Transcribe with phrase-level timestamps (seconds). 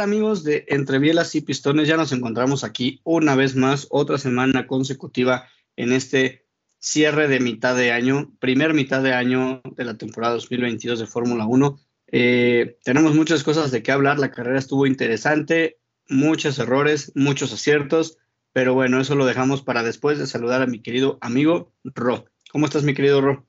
[0.00, 1.86] Amigos de Entre Bielas y Pistones?
[1.86, 6.46] Ya nos encontramos aquí una vez más, otra semana consecutiva en este
[6.78, 11.46] cierre de mitad de año, primer mitad de año de la temporada 2022 de Fórmula
[11.46, 11.78] 1.
[12.12, 15.78] Eh, tenemos muchas cosas de qué hablar, la carrera estuvo interesante,
[16.08, 18.18] muchos errores, muchos aciertos,
[18.52, 22.24] pero bueno, eso lo dejamos para después de saludar a mi querido amigo Ro.
[22.50, 23.46] ¿Cómo estás, mi querido Ro?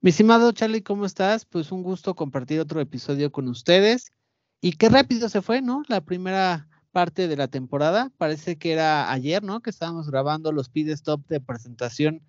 [0.00, 1.46] Mi estimado Charlie, ¿cómo estás?
[1.46, 4.12] Pues un gusto compartir otro episodio con ustedes.
[4.60, 5.82] Y qué rápido se fue, ¿no?
[5.88, 8.10] La primera parte de la temporada.
[8.16, 9.60] Parece que era ayer, ¿no?
[9.60, 12.22] Que estábamos grabando los pit stop de presentación,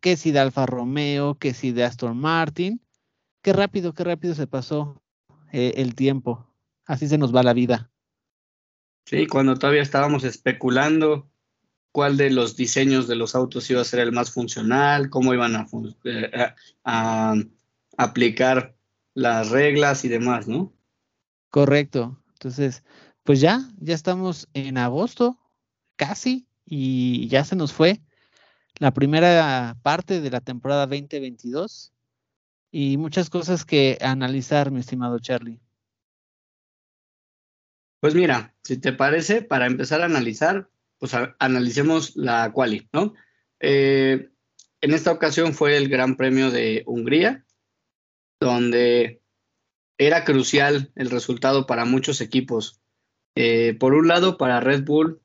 [0.00, 2.80] que si de Alfa Romeo, que si de Aston Martin.
[3.42, 5.02] Qué rápido, qué rápido se pasó
[5.52, 6.46] eh, el tiempo.
[6.86, 7.90] Así se nos va la vida.
[9.04, 11.30] Sí, cuando todavía estábamos especulando
[11.92, 15.56] cuál de los diseños de los autos iba a ser el más funcional, cómo iban
[15.56, 15.66] a,
[16.04, 16.30] eh,
[16.84, 17.34] a
[17.96, 18.74] aplicar
[19.14, 20.72] las reglas y demás, ¿no?
[21.50, 22.22] Correcto.
[22.34, 22.84] Entonces,
[23.24, 25.38] pues ya, ya estamos en agosto,
[25.96, 28.00] casi, y ya se nos fue
[28.78, 31.92] la primera parte de la temporada 2022
[32.70, 35.60] y muchas cosas que analizar, mi estimado Charlie.
[38.00, 43.14] Pues mira, si te parece, para empezar a analizar, pues analicemos la quali, ¿no?
[43.60, 44.30] Eh,
[44.80, 47.44] en esta ocasión fue el Gran Premio de Hungría,
[48.40, 49.20] donde
[49.98, 52.80] era crucial el resultado para muchos equipos.
[53.34, 55.20] Eh, por un lado, para Red Bull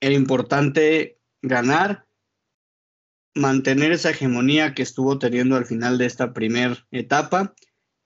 [0.00, 2.06] era importante ganar,
[3.34, 7.54] mantener esa hegemonía que estuvo teniendo al final de esta primera etapa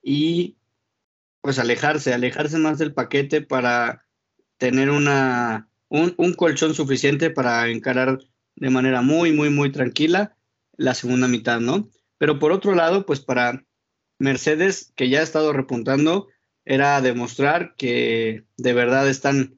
[0.01, 0.57] y
[1.41, 4.05] pues alejarse, alejarse más del paquete para
[4.57, 8.19] tener una, un, un colchón suficiente para encarar
[8.55, 10.35] de manera muy, muy, muy tranquila
[10.77, 11.89] la segunda mitad, ¿no?
[12.17, 13.66] Pero por otro lado, pues para
[14.19, 16.27] Mercedes, que ya ha estado repuntando,
[16.65, 19.57] era demostrar que de verdad están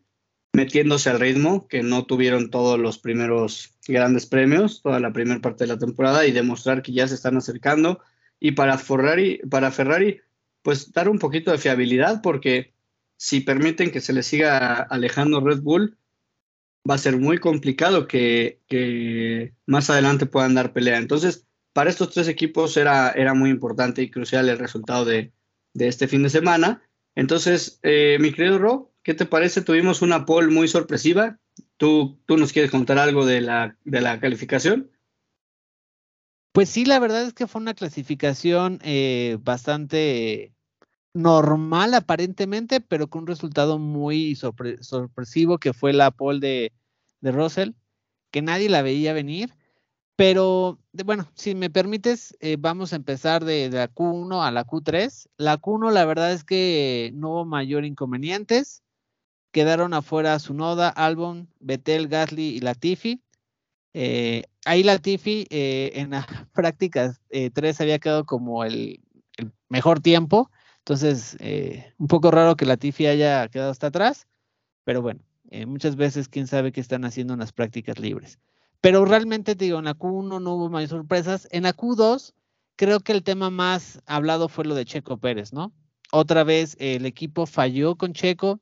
[0.54, 5.64] metiéndose al ritmo, que no tuvieron todos los primeros grandes premios, toda la primera parte
[5.64, 8.00] de la temporada, y demostrar que ya se están acercando.
[8.40, 10.22] Y para Ferrari, para Ferrari,
[10.62, 12.74] pues dar un poquito de fiabilidad, porque
[13.18, 15.98] si permiten que se le siga alejando Red Bull,
[16.90, 20.98] va a ser muy complicado que, que más adelante puedan dar pelea.
[20.98, 25.34] Entonces, para estos tres equipos era, era muy importante y crucial el resultado de,
[25.76, 26.82] este fin de semana.
[27.16, 29.62] Entonces, eh, mi querido Ro, ¿qué te parece?
[29.62, 31.40] Tuvimos una poll muy sorpresiva.
[31.78, 34.92] ¿Tú, tú nos quieres contar algo de la, de la calificación?
[36.52, 40.54] Pues sí, la verdad es que fue una clasificación eh, bastante
[41.14, 46.74] normal aparentemente, pero con un resultado muy sorpresivo que fue la pole de,
[47.22, 47.72] de Russell,
[48.32, 49.54] que nadie la veía venir.
[50.20, 55.30] Pero bueno, si me permites, eh, vamos a empezar de, la Q1 a la Q3.
[55.38, 58.84] La Q1, la verdad es que no hubo mayor inconvenientes.
[59.54, 63.24] Quedaron afuera Sunoda, Albon, Betel, Gasly y Latifi.
[63.94, 69.00] Eh, ahí Latifi eh, en las prácticas 3 había quedado como el,
[69.38, 70.52] el mejor tiempo.
[70.80, 71.38] Entonces,
[71.98, 74.28] un poco raro que Latifi haya quedado hasta atrás.
[74.84, 75.22] Pero bueno,
[75.66, 78.38] muchas veces quién sabe qué están haciendo en las prácticas libres.
[78.82, 81.48] Pero realmente, te digo, en la Q1 no hubo más sorpresas.
[81.52, 82.34] En la Q2,
[82.76, 85.74] creo que el tema más hablado fue lo de Checo Pérez, ¿no?
[86.12, 88.62] Otra vez el equipo falló con Checo.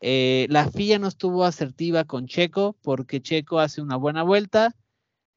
[0.00, 4.74] Eh, la FIA no estuvo asertiva con Checo porque Checo hace una buena vuelta.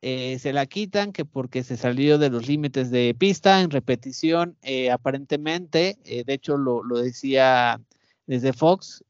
[0.01, 4.57] Eh, se la quitan que porque se salió de los límites de pista en repetición,
[4.61, 7.79] eh, aparentemente, de hecho lo, lo, decía
[8.25, 9.01] desde Fox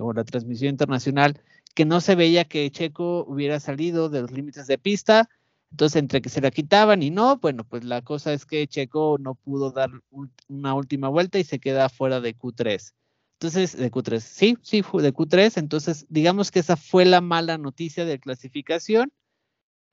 [0.00, 1.38] o la transmisión internacional,
[1.74, 5.28] que no se veía que Checo hubiera salido de los límites de pista.
[5.70, 9.18] Entonces, entre que se la quitaban y no, bueno, pues la cosa es que Checo
[9.20, 9.90] no pudo dar
[10.48, 12.92] una última vuelta y se queda fuera de Q3.
[13.38, 15.56] Entonces, de Q3, sí, sí, fue de Q3.
[15.58, 19.12] Entonces, digamos que esa fue la mala noticia de clasificación.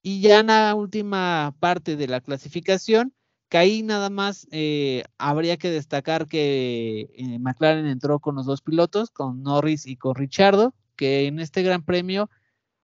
[0.02, 3.14] Y ya en la última parte de la clasificación,
[3.50, 8.62] que ahí nada más eh, habría que destacar que eh, McLaren entró con los dos
[8.62, 12.30] pilotos, con Norris y con Richardo, que en este Gran Premio,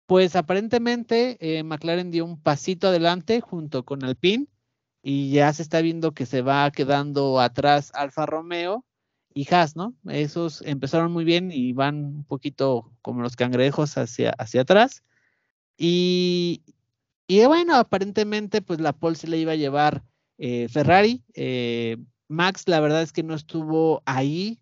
[0.05, 4.47] pues aparentemente eh, McLaren dio un pasito adelante junto con Alpine
[5.03, 8.85] y ya se está viendo que se va quedando atrás Alfa Romeo
[9.33, 9.93] y Haas, ¿no?
[10.07, 15.03] Esos empezaron muy bien y van un poquito como los cangrejos hacia, hacia atrás.
[15.77, 16.63] Y,
[17.27, 20.03] y bueno, aparentemente pues la pole se le iba a llevar
[20.37, 21.23] eh, Ferrari.
[21.33, 21.97] Eh,
[22.27, 24.59] Max la verdad es que no estuvo ahí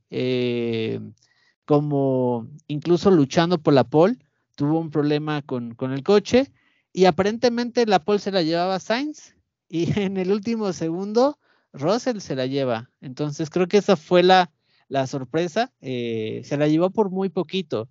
[1.66, 4.18] como incluso luchando por la pole.
[4.56, 6.52] Tuvo un problema con, con, el coche
[6.92, 9.36] y aparentemente la pole se la llevaba Sainz
[9.68, 11.40] y en el último segundo
[11.74, 12.92] Russell se la lleva.
[13.02, 14.52] Entonces creo que esa fue la,
[14.88, 15.74] la sorpresa.
[15.82, 17.90] se la llevó por muy poquito.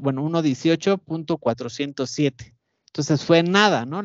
[0.00, 2.54] bueno, 1.18.407.
[2.86, 4.02] Entonces fue nada, ¿no?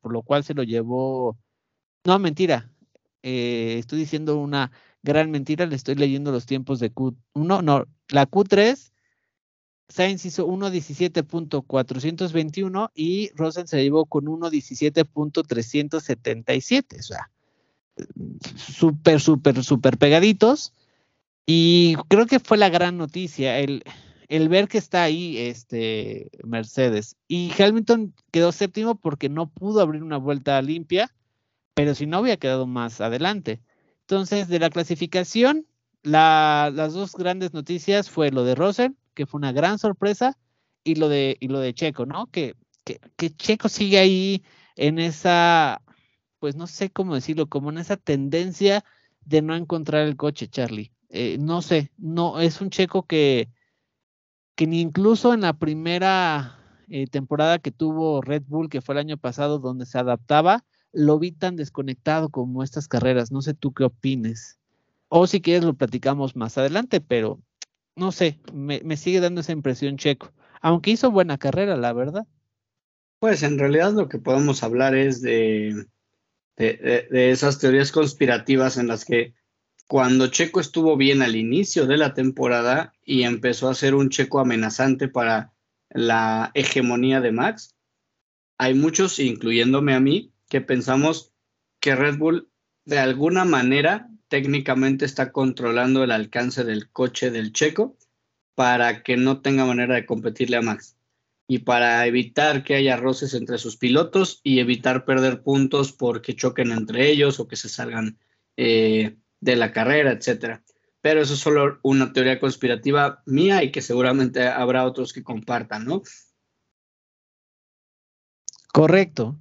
[0.00, 1.36] por lo cual se lo llevó.
[2.04, 2.70] No, mentira.
[3.22, 4.70] Eh, estoy diciendo una
[5.02, 5.64] gran mentira.
[5.66, 7.16] Le estoy leyendo los tiempos de Q1.
[7.34, 7.62] No,
[8.08, 8.90] la Q3.
[9.88, 16.98] Sainz hizo 1.17.421 y Russell se llevó con 1.17.377.
[16.98, 17.30] O sea,
[18.56, 20.72] súper, súper, súper pegaditos.
[21.46, 23.82] Y creo que fue la gran noticia, el,
[24.28, 27.16] el ver que está ahí este Mercedes.
[27.28, 31.14] Y Hamilton quedó séptimo porque no pudo abrir una vuelta limpia,
[31.74, 33.60] pero si no había quedado más adelante.
[34.00, 35.66] Entonces, de la clasificación,
[36.02, 40.38] las dos grandes noticias fue lo de Russell, que fue una gran sorpresa,
[40.84, 42.26] y lo de, y lo de Checo, ¿no?
[42.26, 42.54] Que,
[42.84, 44.44] que, que Checo sigue ahí
[44.76, 45.80] en esa,
[46.38, 48.84] pues no sé cómo decirlo, como en esa tendencia
[49.24, 50.92] de no encontrar el coche, Charlie.
[51.08, 53.48] Eh, no sé, no, es un checo que,
[54.54, 58.98] que ni incluso en la primera eh, temporada que tuvo Red Bull, que fue el
[58.98, 63.32] año pasado, donde se adaptaba, lo vi tan desconectado como estas carreras.
[63.32, 64.58] No sé tú qué opines.
[65.08, 67.40] O si quieres lo platicamos más adelante, pero
[67.96, 70.32] no sé, me, sigue dando esa impresión checo.
[70.60, 72.26] Aunque hizo buena carrera, la verdad.
[73.18, 75.86] Pues en realidad lo que podemos hablar es de,
[76.56, 79.34] de esas teorías conspirativas en las que
[79.86, 84.40] cuando Checo estuvo bien al inicio de la temporada y empezó a ser un Checo
[84.40, 85.52] amenazante para
[85.90, 87.74] la hegemonía de Max,
[88.58, 91.32] hay muchos, incluyéndome a mí, que pensamos
[91.80, 92.50] que Red Bull
[92.84, 97.96] de alguna manera técnicamente está controlando el alcance del coche del Checo
[98.54, 100.96] para que no tenga manera de competirle a Max
[101.46, 106.72] y para evitar que haya roces entre sus pilotos y evitar perder puntos porque choquen
[106.72, 108.18] entre ellos o que se salgan
[108.56, 110.62] eh, de la carrera, etcétera.
[111.00, 115.84] Pero eso es solo una teoría conspirativa mía y que seguramente habrá otros que compartan,
[115.84, 116.02] ¿no?
[118.72, 119.38] Correcto.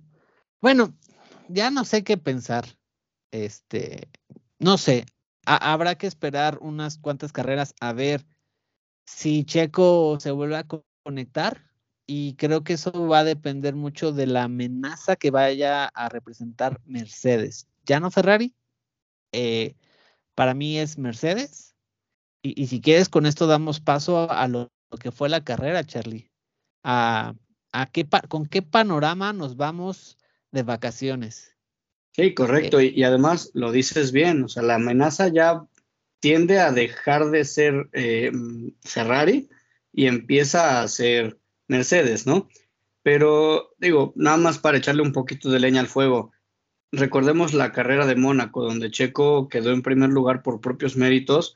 [0.64, 0.94] Bueno,
[1.50, 2.64] ya no sé qué pensar.
[3.32, 4.08] Este,
[4.60, 5.06] no sé,
[5.46, 8.26] habrá que esperar unas cuantas carreras a ver
[9.06, 10.66] si Checo se vuelve a
[11.04, 11.70] conectar
[12.08, 16.80] y creo que eso va a depender mucho de la amenaza que vaya a representar
[16.86, 17.68] Mercedes.
[17.86, 18.56] Ya no Ferrari,
[19.34, 19.76] eh,
[20.34, 21.76] para mí es Mercedes.
[22.42, 24.72] Y, si quieres, con esto damos paso a, lo,
[25.02, 26.32] que fue la carrera, Charlie.
[26.86, 27.36] A,
[27.74, 30.18] a qué ¿Con qué panorama nos vamos
[30.54, 31.54] de vacaciones?
[32.12, 32.80] Sí, correcto.
[32.80, 35.66] Eh, y, además lo dices bien, o sea, la amenaza ya
[36.20, 38.32] tiende a dejar de ser eh,
[38.82, 39.50] Ferrari
[39.92, 42.48] y empieza a ser Mercedes, ¿no?
[43.02, 46.32] Pero digo, nada más para echarle un poquito de leña al fuego,
[46.92, 51.56] recordemos la carrera de Mónaco, donde Checo quedó en primer lugar por propios méritos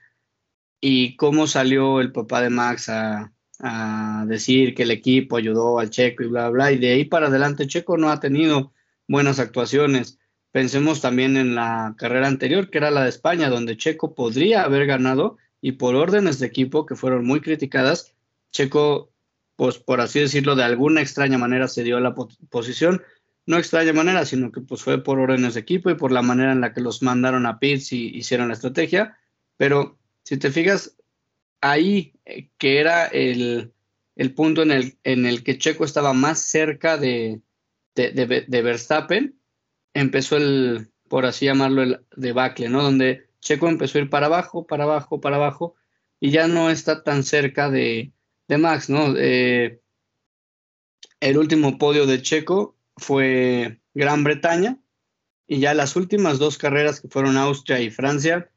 [0.82, 3.32] y cómo salió el papá de Max a,
[4.28, 7.66] decir que el equipo ayudó al Checo y bla, bla, y de ahí para adelante
[7.66, 8.72] Checo no ha tenido
[9.08, 10.20] buenas actuaciones.
[10.52, 14.86] Pensemos también en la carrera anterior, que era la de España, donde Checo podría haber
[14.86, 18.14] ganado y por órdenes de equipo que fueron muy criticadas,
[18.52, 19.12] Checo,
[19.56, 23.02] pues por así decirlo, de alguna extraña manera se dio la posición
[23.48, 26.52] no extraña manera, sino que pues fue por órdenes de equipo y por la manera
[26.52, 29.18] en la que los mandaron a pits y hicieron la estrategia.
[29.56, 30.98] Pero si te fijas,
[31.62, 33.72] ahí eh, que era el,
[34.36, 37.40] punto en el, en el que Checo estaba más cerca de,
[38.04, 39.40] de, Verstappen,
[39.94, 42.84] empezó el, por así llamarlo, el debacle, ¿no?
[42.84, 45.76] Donde Checo empezó a ir para abajo, para abajo, para abajo,
[46.20, 48.12] y ya no está tan cerca de,
[48.50, 49.14] Max, ¿no?
[49.18, 49.82] Eh,
[51.20, 54.80] el último podio de Checo fue Gran Bretaña
[55.48, 58.50] y ya las últimas dos carreras que fueron Austria y Francia,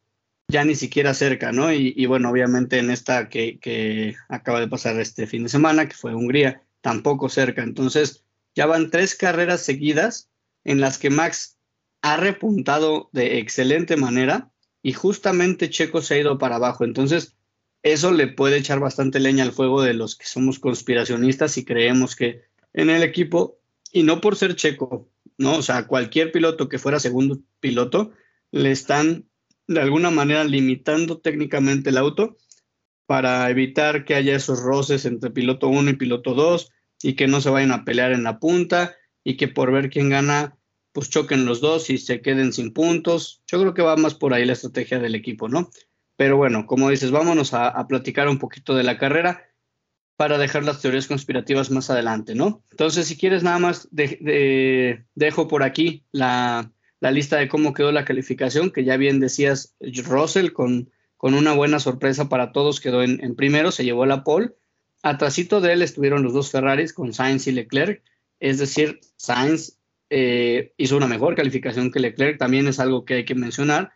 [0.48, 1.72] ya ni siquiera cerca, ¿no?
[1.72, 6.14] Y, bueno, obviamente en esta que, acaba de pasar este fin de semana, que fue
[6.14, 7.62] Hungría, tampoco cerca.
[7.62, 10.30] Entonces, ya van tres carreras seguidas
[10.64, 11.58] en las que Max
[12.02, 14.50] ha repuntado de excelente manera
[14.82, 16.84] y justamente Checo se ha ido para abajo.
[16.84, 17.36] Entonces,
[17.82, 22.16] eso le puede echar bastante leña al fuego de los que somos conspiracionistas y creemos
[22.16, 22.42] que
[22.72, 23.58] en el equipo,
[23.92, 25.56] y no por ser Checo, ¿no?
[25.56, 28.12] O sea, cualquier piloto que fuera segundo piloto,
[28.52, 29.28] le están
[29.66, 32.36] de alguna manera limitando técnicamente el auto
[33.06, 36.70] para evitar que haya esos roces entre piloto 1 y piloto 2
[37.02, 40.08] y que no se vayan a pelear en la punta y que por ver quién
[40.08, 40.56] gana,
[40.92, 43.42] pues choquen los dos y se queden sin puntos.
[43.46, 45.70] Yo creo que va más por ahí la estrategia del equipo, ¿no?
[46.16, 49.48] Pero bueno, como dices, vámonos a, platicar un poquito de la carrera
[50.16, 52.62] para dejar las teorías conspirativas más adelante, ¿no?
[52.70, 58.70] Entonces, si quieres, nada más dejo por aquí la, lista de cómo quedó la calificación,
[58.70, 63.34] que ya bien decías, Russell, con, con una buena sorpresa para todos, quedó en, en
[63.34, 64.50] primero, se llevó la pole.
[65.02, 68.02] Atrasito de él estuvieron los dos Ferraris con Sainz y Leclerc,
[68.38, 69.78] es decir, Sainz
[70.10, 73.92] eh, hizo una mejor calificación que Leclerc, también es algo que hay que mencionar.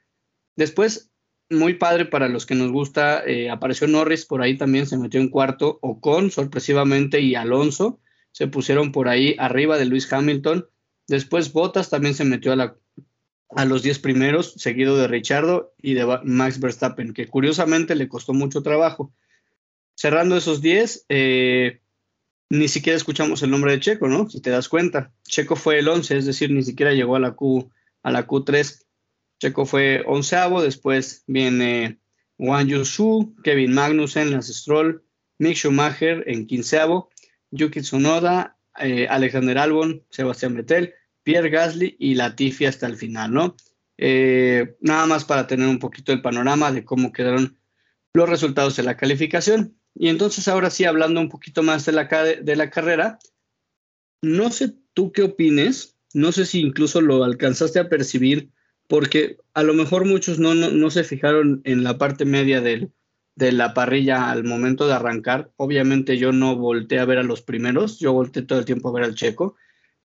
[0.56, 1.10] Después,
[1.50, 5.20] muy padre para los que nos gusta, eh, apareció Norris por ahí también, se metió
[5.20, 8.00] en cuarto, Ocon sorpresivamente y Alonso
[8.34, 10.66] se pusieron por ahí arriba de Luis Hamilton.
[11.06, 12.76] Después Bottas también se metió a,
[13.50, 18.32] a los 10 primeros, seguido de Richardo y de Max Verstappen, que curiosamente le costó
[18.32, 19.12] mucho trabajo.
[19.94, 21.80] Cerrando esos 10, eh,
[22.50, 24.28] ni siquiera escuchamos el nombre de Checo, ¿no?
[24.28, 25.12] Si te das cuenta.
[25.24, 27.70] Checo fue el 11, es decir, ni siquiera llegó a la, Q,
[28.02, 28.84] a la Q3.
[29.40, 31.98] Checo fue onceavo, después viene
[32.38, 35.04] Wang Yusu, Kevin Magnussen, Lance Stroll,
[35.38, 37.10] Mick Schumacher en quinceavo,
[37.50, 43.56] Yuki Tsunoda, eh, Alexander Albon, Sebastián Vettel, Pierre Gasly y Latifi hasta el final, ¿no?
[43.96, 47.58] Eh, nada más para tener un poquito el panorama de cómo quedaron
[48.12, 49.76] los resultados de la calificación.
[49.94, 53.18] Y entonces ahora sí, hablando un poquito más de la, de la carrera,
[54.22, 58.50] no sé tú qué opines, no sé si incluso lo alcanzaste a percibir,
[58.88, 62.92] porque a lo mejor muchos no, no, se fijaron en la parte media del,
[63.36, 65.52] de la parrilla al momento de arrancar.
[65.56, 68.92] Obviamente yo no volteé a ver a los primeros, yo volteé todo el tiempo a
[68.92, 69.56] ver al Checo.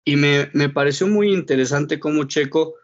[0.06, 2.76] Y me, me pareció muy interesante cómo Checo,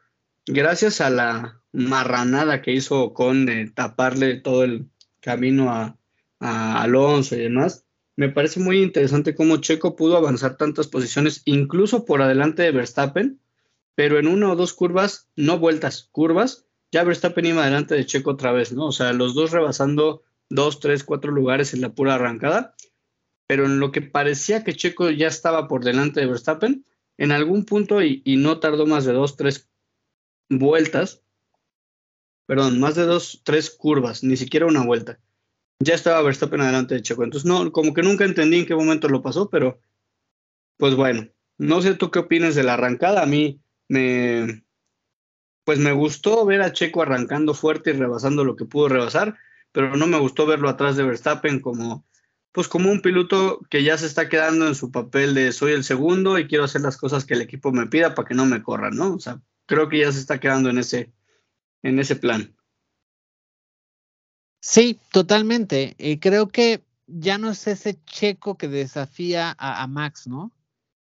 [0.46, 4.90] gracias a la marranada que hizo con taparle todo el
[5.22, 5.98] camino a,
[6.40, 7.86] a Alonso y demás,
[8.18, 13.42] me parece muy interesante cómo Checo pudo avanzar tantas posiciones, incluso por adelante de Verstappen,
[13.94, 18.32] pero en una o dos curvas, no vueltas, curvas, ya Verstappen iba adelante de Checo
[18.32, 18.88] otra vez, ¿no?
[18.88, 22.76] O sea, los dos rebasando dos, tres, cuatro lugares en la pura arrancada,
[23.48, 26.86] pero en lo que parecía que Checo ya estaba por delante de Verstappen,
[27.18, 29.70] en algún punto, y, y no tardó más de dos, tres
[30.50, 31.22] vueltas,
[32.46, 35.20] perdón, más de dos, tres curvas, ni siquiera una vuelta
[35.80, 37.24] ya estaba Verstappen adelante de Checo.
[37.24, 39.80] Entonces, no, como que nunca entendí en qué momento lo pasó, pero
[40.78, 41.28] pues bueno,
[41.58, 43.22] no sé tú qué opinas de la arrancada.
[43.22, 44.64] A mí me,
[45.64, 49.38] pues me gustó ver a Checo arrancando fuerte y rebasando lo que pudo rebasar,
[49.72, 52.06] pero no me gustó verlo atrás de Verstappen como,
[52.52, 55.84] pues como un piloto que ya se está quedando en su papel de soy el
[55.84, 58.64] segundo y quiero hacer las cosas que el equipo me pida para que no me
[58.64, 59.16] corran, ¿no?
[59.16, 61.12] O sea, creo que ya se está quedando en ese,
[61.84, 62.56] en ese plan.
[64.68, 65.96] Sí, totalmente.
[66.00, 70.52] Eh, creo que ya no es ese checo que desafía a, Max, ¿no?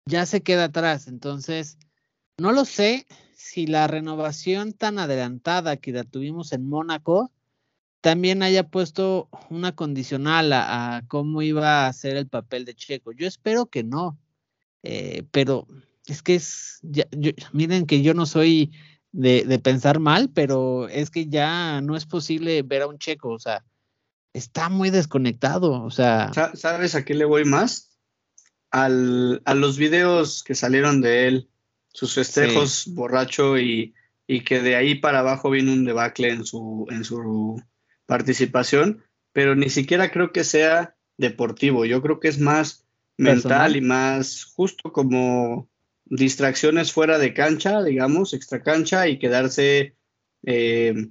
[0.05, 1.07] Ya se queda atrás.
[1.07, 1.77] Entonces,
[2.37, 7.31] no lo sé si la renovación tan adelantada que la tuvimos en Mónaco
[8.01, 13.13] también haya puesto una condicional a, cómo iba a ser el papel de Checo.
[13.13, 14.19] Yo espero que no,
[14.83, 15.67] eh, pero
[16.05, 16.81] es que es,
[17.53, 18.73] miren que yo no soy
[19.11, 23.39] de, pensar mal, pero es que ya no es posible ver a un checo, o
[23.39, 23.63] sea,
[24.33, 26.31] está muy desconectado, o sea.
[26.53, 27.97] ¿Sabes a qué le voy más?
[28.69, 31.49] Al, a los videos que salieron de él,
[31.87, 33.95] sus festejos borracho y,
[34.27, 37.61] y, que de ahí para abajo vino un debacle en su, en su
[38.05, 42.85] participación, pero ni siquiera creo que sea deportivo, yo creo que es más
[43.17, 45.69] mental y más justo como
[46.09, 49.95] distracciones fuera de cancha, digamos, extra cancha y quedarse,
[50.43, 51.07] eh,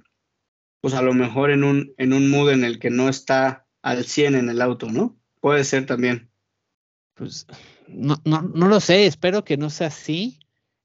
[0.81, 4.05] pues a lo mejor en un, en un mood en el que no está al
[4.05, 5.17] 100 en el auto, ¿no?
[5.39, 6.29] Puede ser también.
[7.13, 7.47] Pues
[7.87, 10.39] no, no, no lo sé, espero que no sea así.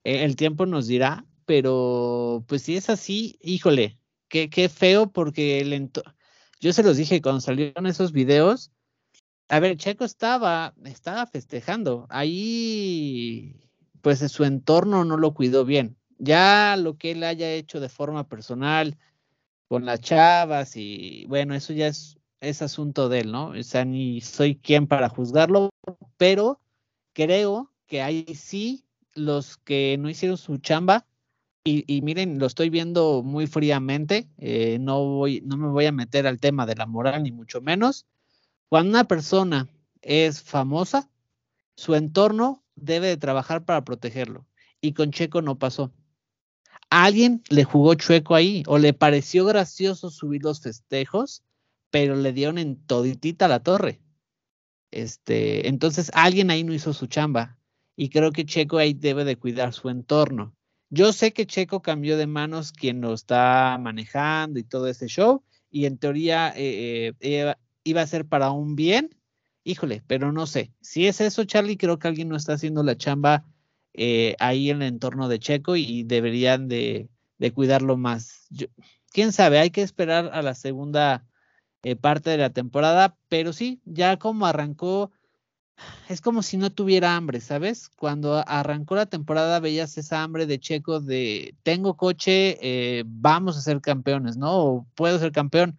[0.05, 5.61] E, el tiempo nos dirá, pero pues si es así, híjole, qué, qué feo porque
[5.61, 5.91] el
[6.61, 8.71] yo se los dije cuando salieron esos videos.
[9.49, 12.07] A ver, Checo estaba, estaba festejando.
[12.09, 13.63] Ahí
[14.03, 15.97] pues su entorno no lo cuidó bien.
[16.19, 18.99] Ya lo que él haya hecho de forma personal
[19.69, 23.49] con las chavas y bueno, eso ya es, es asunto de él, ¿no?
[23.49, 25.71] O sea, ni soy quien para juzgarlo,
[26.19, 26.61] pero
[27.15, 31.07] creo que ahí sí los que no hicieron su chamba
[31.65, 36.27] y, miren, lo estoy viendo muy fríamente, eh, no, voy, no me voy a meter
[36.27, 38.05] al tema de la moral ni mucho menos.
[38.69, 39.69] Cuando una persona
[40.01, 41.09] es famosa,
[41.77, 44.47] su entorno debe de trabajar para protegerlo.
[44.81, 45.93] Y con Checo no pasó.
[46.91, 51.43] alguien le jugó chueco ahí o le pareció gracioso subir los festejos,
[51.91, 54.01] pero le dieron en toditita la torre.
[54.91, 57.59] Este, entonces alguien ahí no hizo su chamba
[57.97, 60.55] y creo que Checo ahí debe de cuidar su entorno.
[60.91, 65.43] Yo sé que Checo cambió de manos quien lo está manejando y todo ese show,
[65.71, 69.11] y en teoría eh, eh, iba a ser para un bien.
[69.65, 70.73] Híjole, pero no sé.
[70.81, 73.45] Si es eso, Charlie, creo que alguien no está haciendo la chamba
[73.95, 77.09] eh, ahí en el entorno de Checo y, deberían de,
[77.55, 78.49] cuidarlo más.
[79.13, 81.25] Quién sabe, hay que esperar a la segunda
[82.01, 85.11] parte de la temporada, pero sí, ya como arrancó
[86.09, 87.89] es como si no tuviera hambre, ¿sabes?
[87.89, 93.61] Cuando arrancó la temporada veías esa hambre de Checo de tengo coche, eh, vamos a
[93.63, 94.53] ser campeones, ¿no?
[94.53, 95.79] O puedo ser campeón.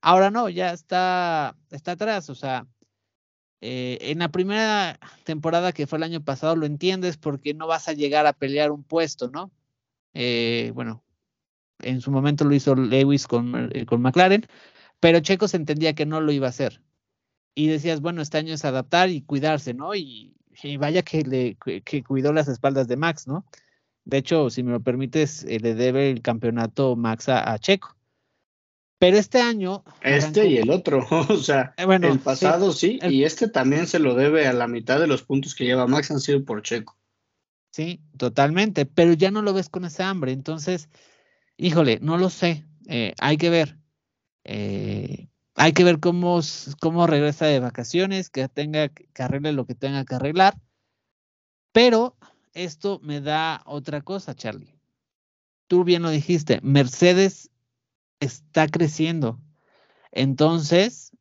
[0.00, 2.66] Ahora no, ya está, está atrás, o sea,
[3.60, 7.88] eh, en la primera temporada que fue el año pasado lo entiendes porque no vas
[7.88, 9.50] a llegar a pelear un puesto, ¿no?
[10.14, 11.02] Eh, bueno,
[11.80, 14.46] en su momento lo hizo Lewis con, con McLaren,
[15.00, 16.82] pero Checo entendía que no lo iba a hacer
[17.58, 19.92] y decías, bueno, este año es adaptar y cuidarse, ¿no?
[19.92, 20.32] Y,
[20.78, 23.44] vaya que le que cuidó las espaldas de Max, ¿no?
[24.04, 27.96] De hecho, si me lo permites, eh, le debe el campeonato Max a, Checo.
[28.98, 29.84] Pero este año.
[30.00, 34.00] Este y el otro, o sea, eh, bueno, el pasado sí, y este también se
[34.00, 36.96] lo debe a la mitad de los puntos que lleva Max han sido por Checo.
[37.70, 40.88] Sí, totalmente, pero ya no lo ves con ese hambre, entonces,
[41.56, 43.78] híjole, no lo sé, eh, hay que ver.
[44.44, 46.40] Eh, hay que ver cómo,
[46.80, 50.56] cómo regresa de vacaciones, que tenga que arregle lo que tenga que arreglar.
[51.72, 52.16] Pero
[52.54, 54.74] esto me da otra cosa, Charlie.
[55.66, 57.50] Tú bien lo dijiste, Mercedes
[58.20, 59.40] está creciendo.
[60.12, 61.12] Entonces,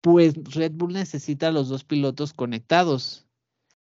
[0.00, 3.26] pues Red Bull necesita los dos pilotos conectados.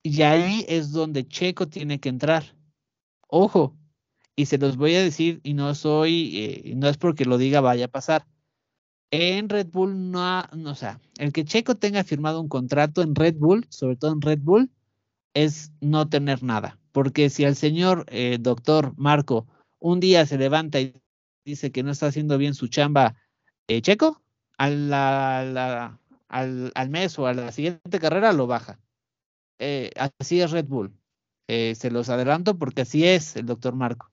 [0.04, 2.56] Y ahí es donde Checo tiene que entrar.
[3.28, 3.78] Ojo,
[4.36, 7.62] y se los voy a decir, y no soy, eh, no es porque lo diga
[7.62, 8.26] vaya a pasar
[9.12, 13.16] en Red Bull no, no, o sea, el que Checo tenga firmado un contrato en
[13.16, 14.70] Red Bull, sobre todo en Red Bull,
[15.34, 16.80] es no tener nada.
[16.92, 19.48] Porque si al señor eh, doctor Marco
[19.80, 20.94] un día se levanta y
[21.50, 23.16] dice que no está haciendo bien su chamba
[23.68, 24.22] eh, Checo,
[24.58, 28.80] al, al, mes o a la siguiente carrera lo baja.
[29.60, 30.94] Eh, así es Red Bull.
[31.48, 34.12] se los adelanto porque así es el doctor Marco.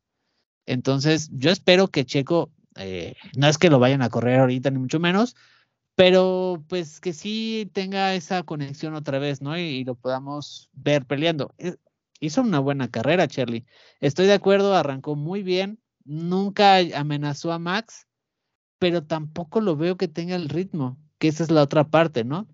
[0.67, 4.79] Entonces, yo espero que Checo eh, no es que lo vayan a correr ahorita, ni
[4.79, 5.37] mucho menos,
[5.95, 9.59] pero pues que sí tenga esa conexión otra vez, ¿no?
[9.59, 11.55] Y, lo podamos ver peleando.
[11.59, 11.77] Eh,
[12.21, 13.65] hizo una buena carrera, Charlie.
[14.01, 18.07] Estoy de acuerdo, arrancó muy bien, nunca amenazó a Max,
[18.79, 22.49] pero tampoco lo veo que tenga el ritmo, que esa es la otra parte, ¿no?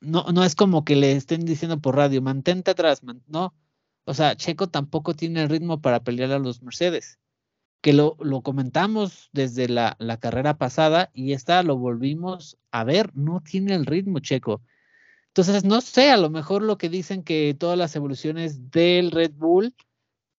[0.00, 3.54] No, no es como que le estén diciendo por radio, mantente atrás, no.
[4.04, 7.18] O sea, Checo tampoco tiene el ritmo para pelear a los Mercedes
[7.84, 13.14] que lo, lo comentamos desde la, la, carrera pasada y esta lo volvimos a ver,
[13.14, 14.62] no tiene el ritmo checo.
[15.28, 19.32] Entonces, no sé, a lo mejor lo que dicen que todas las evoluciones del Red
[19.32, 19.74] Bull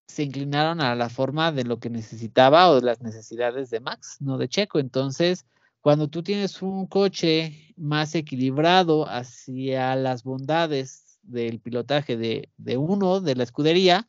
[0.08, 4.18] se inclinaron a la forma de lo que necesitaba o de las necesidades de Max,
[4.20, 4.80] no de Checo.
[4.80, 5.46] Entonces,
[5.82, 13.22] cuando tú tienes un coche más equilibrado hacia las bondades del pilotaje de, de uno,
[13.22, 14.08] de la escudería,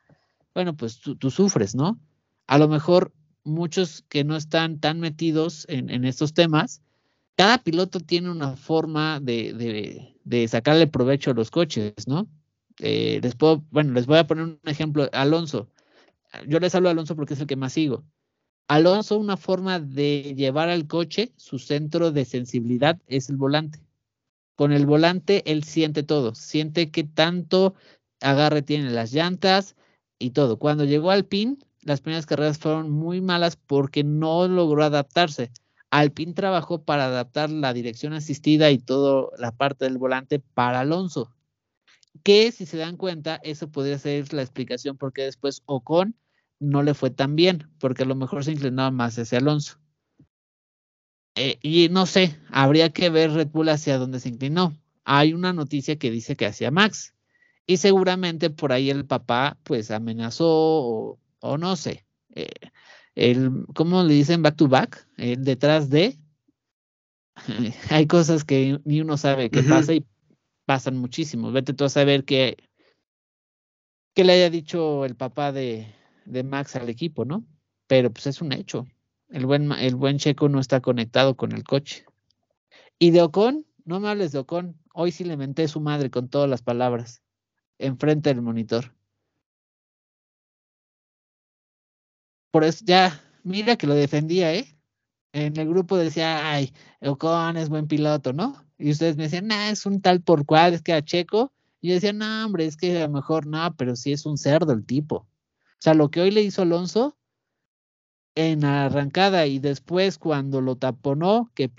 [0.57, 2.01] bueno, pues tú, sufres, ¿no?
[2.47, 3.13] A lo mejor
[3.45, 6.81] muchos que no están tan metidos en, estos temas,
[7.37, 12.27] cada piloto tiene una forma de, sacarle provecho a los coches, ¿no?
[12.79, 15.11] Eh, les puedo, bueno, les voy a poner un ejemplo.
[15.13, 15.69] Alonso,
[16.47, 18.05] yo les hablo a Alonso porque es el que más sigo.
[18.69, 23.81] Alonso, una forma de llevar al coche, su centro de sensibilidad es el volante.
[24.57, 27.75] Con el volante él siente todo, siente que tanto
[28.21, 29.77] agarre tiene las llantas
[30.19, 30.59] y todo.
[30.59, 35.53] Cuando llegó al pin, las primeras carreras fueron muy malas porque no logró adaptarse.
[35.91, 41.33] Alpine trabajó para adaptar la dirección asistida y toda la parte del volante para Alonso.
[42.25, 46.17] Que si se dan cuenta, eso podría ser la explicación porque después Ocon
[46.61, 49.79] no le fue tan bien, porque a lo mejor se inclinaba más hacia Alonso.
[51.35, 54.77] Eh, y no sé, habría que ver Red Bull hacia dónde se inclinó.
[55.05, 57.15] Hay una noticia que dice que hacia Max.
[57.67, 62.49] Y seguramente por ahí el papá pues amenazó o o no sé, eh,
[63.15, 65.07] el, ¿cómo le dicen back to back?
[65.17, 66.19] El detrás de,
[67.91, 70.05] hay cosas que ni uno sabe qué pasa y
[70.65, 71.53] pasan muchísimo.
[71.53, 72.57] Vete tú a saber que,
[74.15, 75.87] que le haya dicho el papá de,
[76.27, 77.45] de Max al equipo, ¿no?
[77.87, 78.87] Pero pues es un hecho.
[79.29, 82.05] El buen, el buen Checo no está conectado con el coche.
[82.99, 84.79] Y de Ocon, no me hables de Ocon.
[84.93, 87.23] Hoy sí le menté su madre con todas las palabras.
[87.79, 88.95] Enfrente del monitor.
[92.51, 94.79] Por eso ya, mira que lo defendía, ¿eh?
[95.33, 98.65] En el grupo decía, ay, Ocon es buen piloto, ¿no?
[98.79, 101.53] Y ustedes me decían, nah, es un tal por cual, es que a Checo.
[101.81, 104.39] Y yo decía, no, hombre, es que a lo mejor no, pero sí es un
[104.39, 105.27] cerdo el tipo.
[105.79, 107.17] O sea, lo que hoy le hizo Alonso
[108.35, 111.71] en arrancada y después cuando lo taponó, que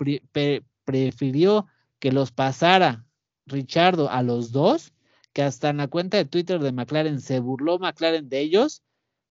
[0.84, 1.66] prefirió
[1.98, 3.06] que los pasara
[3.46, 4.92] Richardo a los dos,
[5.32, 8.82] que hasta en la cuenta de Twitter de McLaren se burló McLaren de ellos,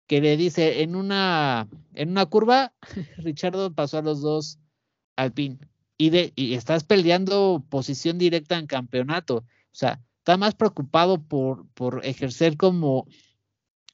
[0.08, 2.74] que le dice en una, en una curva,
[3.18, 4.60] Richardo pasó a los dos
[5.16, 5.60] al pin
[5.98, 9.38] y, de, y estás peleando posición directa en campeonato.
[9.38, 13.08] O sea, está más preocupado por, por ejercer como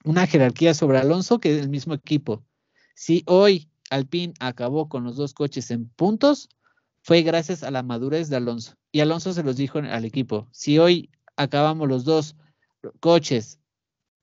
[0.03, 2.43] una jerarquía sobre Alonso que el mismo equipo.
[2.95, 6.49] Si hoy Alpine acabó con los dos coches en puntos,
[7.01, 8.75] fue gracias a la madurez de Alonso.
[8.91, 12.35] Y Alonso se los dijo al equipo, si hoy acabamos los dos
[12.99, 13.59] coches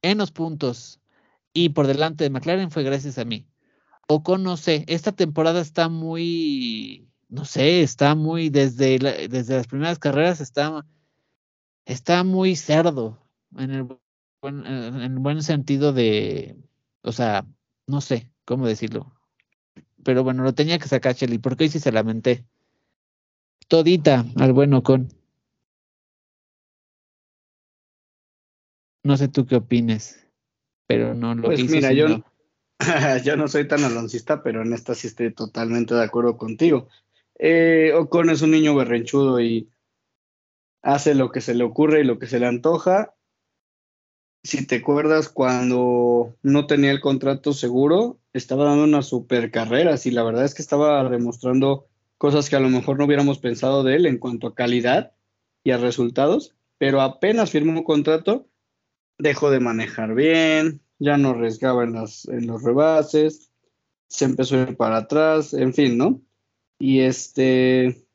[0.03, 1.01] en los puntos
[1.53, 3.47] y por delante de McLaren fue gracias a mí.
[4.09, 9.69] O con, no sé, esta temporada está muy no sé, está muy, desde, desde las
[9.69, 10.85] primeras carreras está,
[11.85, 13.25] está muy cerdo,
[13.57, 13.89] en el,
[14.43, 16.57] en el buen sentido de,
[17.03, 17.47] o sea,
[17.87, 19.13] no sé cómo decirlo.
[20.03, 22.45] Pero bueno, lo tenía que sacar Shelly, porque hoy sí se lamenté.
[23.69, 25.09] Todita al bueno con.
[29.03, 30.27] No sé tú qué opines,
[30.87, 32.23] pero no lo pues mira, yo,
[33.25, 36.89] yo no soy tan aloncista, pero en esta sí estoy totalmente de acuerdo contigo.
[37.39, 39.71] Eh, Ocon es un niño berrenchudo y
[40.83, 43.15] hace lo que se le ocurre y lo que se le antoja.
[44.43, 50.11] Si te acuerdas, cuando no tenía el contrato seguro, estaba dando una super carrera y
[50.11, 53.97] la verdad es que estaba demostrando cosas que a lo mejor no hubiéramos pensado de
[53.97, 55.13] él en cuanto a calidad
[55.63, 58.49] y a resultados, pero apenas firmó un contrato,
[59.19, 63.51] dejó de manejar bien, ya no arriesgaba en, en los rebases,
[64.09, 66.23] se empezó a ir para atrás, en fin, ¿no?
[66.81, 68.07] y este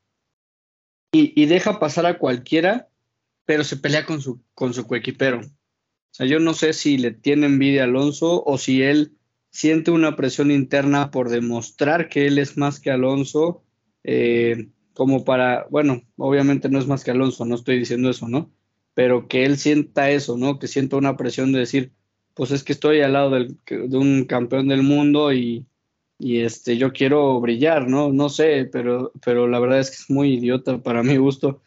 [1.12, 2.90] y, deja pasar a cualquiera,
[3.46, 5.40] pero se pelea con su, con su coequipero.
[6.16, 9.12] Sea, yo no sé si le tiene envidia a Alonso o si él
[9.50, 13.62] siente una presión interna por demostrar que él es más que Alonso,
[14.02, 18.50] eh, como para, bueno, obviamente no es más que Alonso, no estoy diciendo eso, ¿no?
[18.94, 20.58] Pero que él sienta eso, ¿no?
[20.58, 21.92] Que sienta una presión de decir,
[22.32, 25.66] pues es que estoy al lado del, de un campeón del mundo y,
[26.18, 28.10] y este yo quiero brillar, ¿no?
[28.10, 31.60] No sé, pero, pero la verdad es que es muy idiota para mi gusto.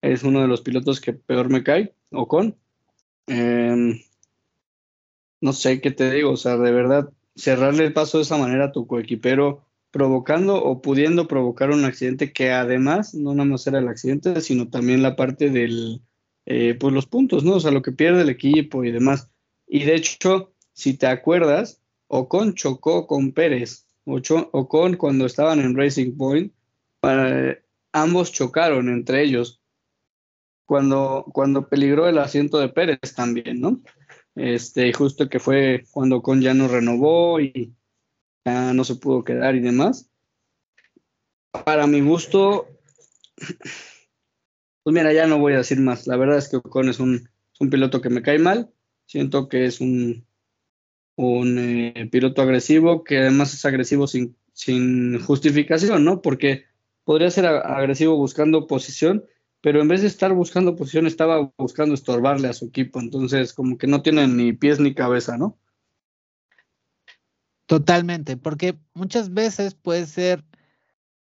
[0.00, 2.56] Es uno de los pilotos que peor me cae, o con.
[3.26, 4.00] Em,
[5.40, 8.66] no sé qué te digo, o sea, de verdad, cerrarle el paso de esa manera
[8.66, 13.78] a tu coequipero, provocando o pudiendo provocar un accidente que además no nada más era
[13.78, 16.02] el accidente, sino también la parte del,
[16.46, 17.54] eh, pues los puntos, ¿no?
[17.54, 19.30] O sea, lo que pierde el equipo y demás.
[19.66, 23.86] Y de hecho, si te acuerdas, Ocon chocó con Pérez.
[24.04, 26.52] Ocon cuando estaban en Racing Point,
[27.92, 29.59] ambos chocaron entre ellos.
[30.70, 33.80] Cuando, cuando peligró el asiento de Pérez también, ¿no?
[34.36, 37.74] Este, justo que fue cuando Ocon ya no renovó y
[38.44, 40.08] ya no se pudo quedar y demás.
[41.64, 42.68] Para mi gusto,
[44.84, 46.06] pues mira, ya no voy a decir más.
[46.06, 47.28] La verdad es que Ocon es un,
[47.58, 48.70] un piloto que me cae mal.
[49.06, 50.24] Siento que es un,
[51.16, 56.22] un eh, piloto agresivo que además es agresivo sin, sin justificación, ¿no?
[56.22, 56.66] Porque
[57.02, 59.24] podría ser agresivo buscando posición,
[59.60, 63.76] pero en vez de estar buscando posición estaba buscando estorbarle a su equipo, entonces como
[63.76, 65.58] que no tiene ni pies ni cabeza, ¿no?
[67.66, 70.44] Totalmente, porque muchas veces puede ser,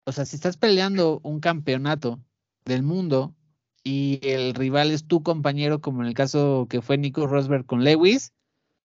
[0.05, 2.19] o sea, si estás peleando un campeonato
[2.65, 3.35] del mundo
[3.83, 7.83] y el rival es tu compañero, como en el caso que fue Nico Rosberg con
[7.83, 8.33] Lewis,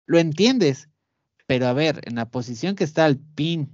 [0.05, 0.89] lo entiendes.
[1.47, 3.71] Pero a ver, en la posición que está el pin,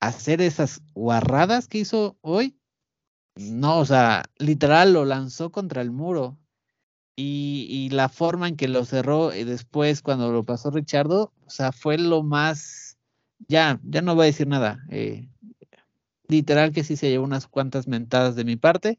[0.00, 2.59] hacer esas guarradas que hizo hoy,
[3.36, 6.38] no, o sea, literal lo lanzó contra el muro.
[7.16, 11.72] Y, la forma en que lo cerró y después cuando lo pasó Richardo, o sea,
[11.72, 12.98] fue lo más,
[13.46, 14.84] ya, ya no voy a decir nada.
[14.88, 15.28] Eh,
[16.28, 18.98] literal que sí se llevó unas cuantas mentadas de mi parte,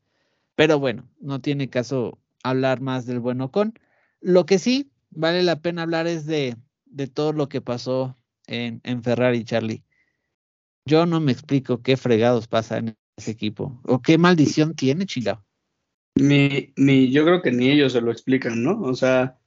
[0.56, 3.74] pero bueno, no tiene caso hablar más del bueno con.
[4.20, 8.16] Lo que sí vale la pena hablar es de, de todo lo que pasó
[8.46, 9.84] en, en Ferrari, Charlie.
[10.86, 15.44] Yo no me explico qué fregados pasa en equipo o qué maldición tiene Chila.
[16.16, 18.82] Ni, ni yo creo que ni ellos se lo explican, ¿no?
[18.82, 19.38] O sea,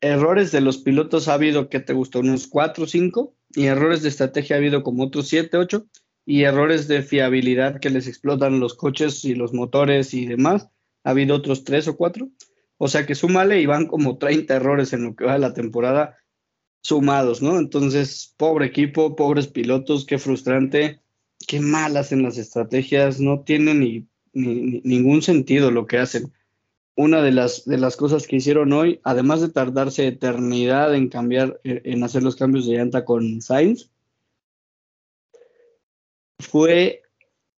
[0.00, 2.20] errores de los pilotos ha habido, ¿qué te gustó?
[2.20, 5.86] Unos 4 o 5, y errores de estrategia ha habido como otros 7, 8,
[6.24, 10.70] y errores de fiabilidad que les explotan los coches y los motores y demás,
[11.04, 12.30] ha habido otros 3 o 4.
[12.78, 15.52] O sea que súmale y van como 30 errores en lo que va de la
[15.52, 16.16] temporada
[16.82, 17.58] sumados, ¿no?
[17.58, 21.00] Entonces, pobre equipo, pobres pilotos, qué frustrante,
[21.46, 26.32] qué malas en las estrategias, no tienen ni, ningún sentido lo que hacen.
[26.96, 31.60] Una de las, de las cosas que hicieron hoy, además de tardarse eternidad en cambiar,
[31.64, 33.90] eh, en hacer los cambios de llanta con Sainz,
[36.38, 37.02] fue,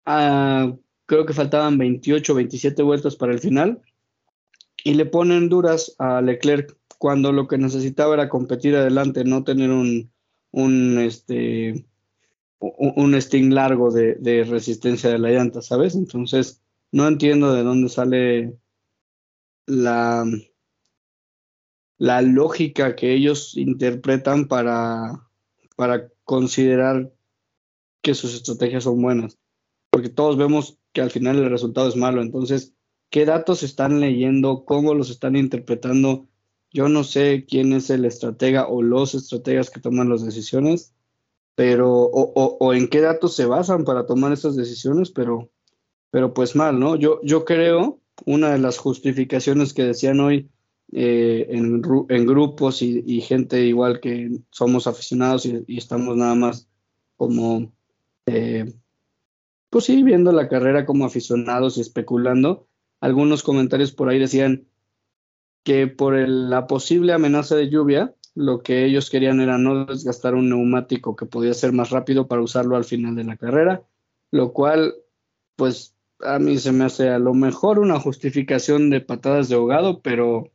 [0.05, 0.75] a,
[1.07, 3.83] creo que faltaban 28, 27 vueltas para el final,
[4.85, 9.71] y le ponen duras a Leclerc cuando lo que necesitaba era competir adelante, no tener
[9.71, 10.13] un,
[10.53, 11.85] un, este,
[12.63, 15.95] un sting largo de, resistencia de la llanta, ¿sabes?
[15.95, 18.57] Entonces, no entiendo de dónde sale
[19.67, 20.25] la,
[21.99, 25.29] la lógica que ellos interpretan para,
[25.77, 27.13] para considerar
[28.01, 29.39] que sus estrategias son buenas,
[29.91, 32.75] porque todos vemos que al final el resultado es malo, entonces,
[33.11, 34.65] ¿qué datos están leyendo?
[34.65, 36.29] ¿Cómo los están interpretando?
[36.71, 40.95] Yo no sé quién es el estratega o los estrategas que toman las decisiones,
[41.55, 45.51] pero, o, en qué datos se basan para tomar esas decisiones, pero,
[46.11, 46.97] pero pues mal, ¿no?
[46.97, 50.51] Yo, yo creo, una de las justificaciones que decían hoy
[50.93, 56.69] eh, en, en, grupos y, gente igual que somos aficionados y, estamos nada más
[57.17, 57.73] como,
[58.27, 58.73] eh,
[59.71, 62.67] pues sí, viendo la carrera como aficionados y especulando,
[63.01, 64.67] algunos comentarios por ahí decían,
[65.65, 70.49] que por la posible amenaza de lluvia, lo que ellos querían era no desgastar un
[70.49, 73.83] neumático que podía ser más rápido para usarlo al final de la carrera,
[74.31, 74.95] lo cual,
[75.57, 80.01] pues a mí se me hace a lo mejor una justificación de patadas de ahogado,
[80.01, 80.51] pero,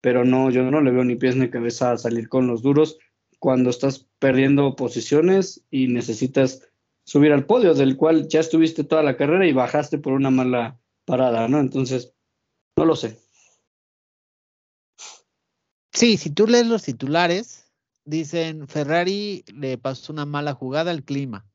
[0.00, 2.98] pero no, yo no le veo ni pies ni cabeza a salir con los duros
[3.38, 6.68] cuando estás perdiendo posiciones y necesitas
[7.04, 10.78] subir al podio, del cual ya estuviste toda la carrera y bajaste por una mala
[11.04, 11.58] parada, ¿no?
[11.60, 12.14] Entonces,
[12.76, 13.16] no lo sé.
[15.92, 17.72] Sí, si tú lees los titulares,
[18.04, 21.46] dicen Ferrari le pasó una mala jugada al clima.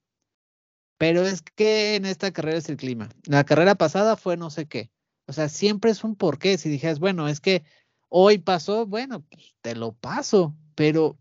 [0.97, 3.09] Pero es que en esta carrera es el clima.
[3.25, 4.91] La carrera pasada fue no sé qué.
[5.25, 6.57] O sea, siempre es un porqué.
[6.57, 7.63] Si dijeras, bueno, es que
[8.09, 10.55] hoy pasó, bueno, pues te lo paso.
[10.75, 11.17] Pero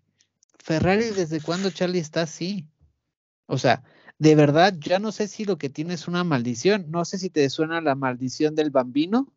[0.58, 2.68] Ferrari, ¿desde cuándo Charlie está así?
[3.46, 3.82] O sea,
[4.18, 6.86] de verdad, ya no sé si lo que tiene es una maldición.
[6.90, 9.32] No sé si te suena la maldición del bambino.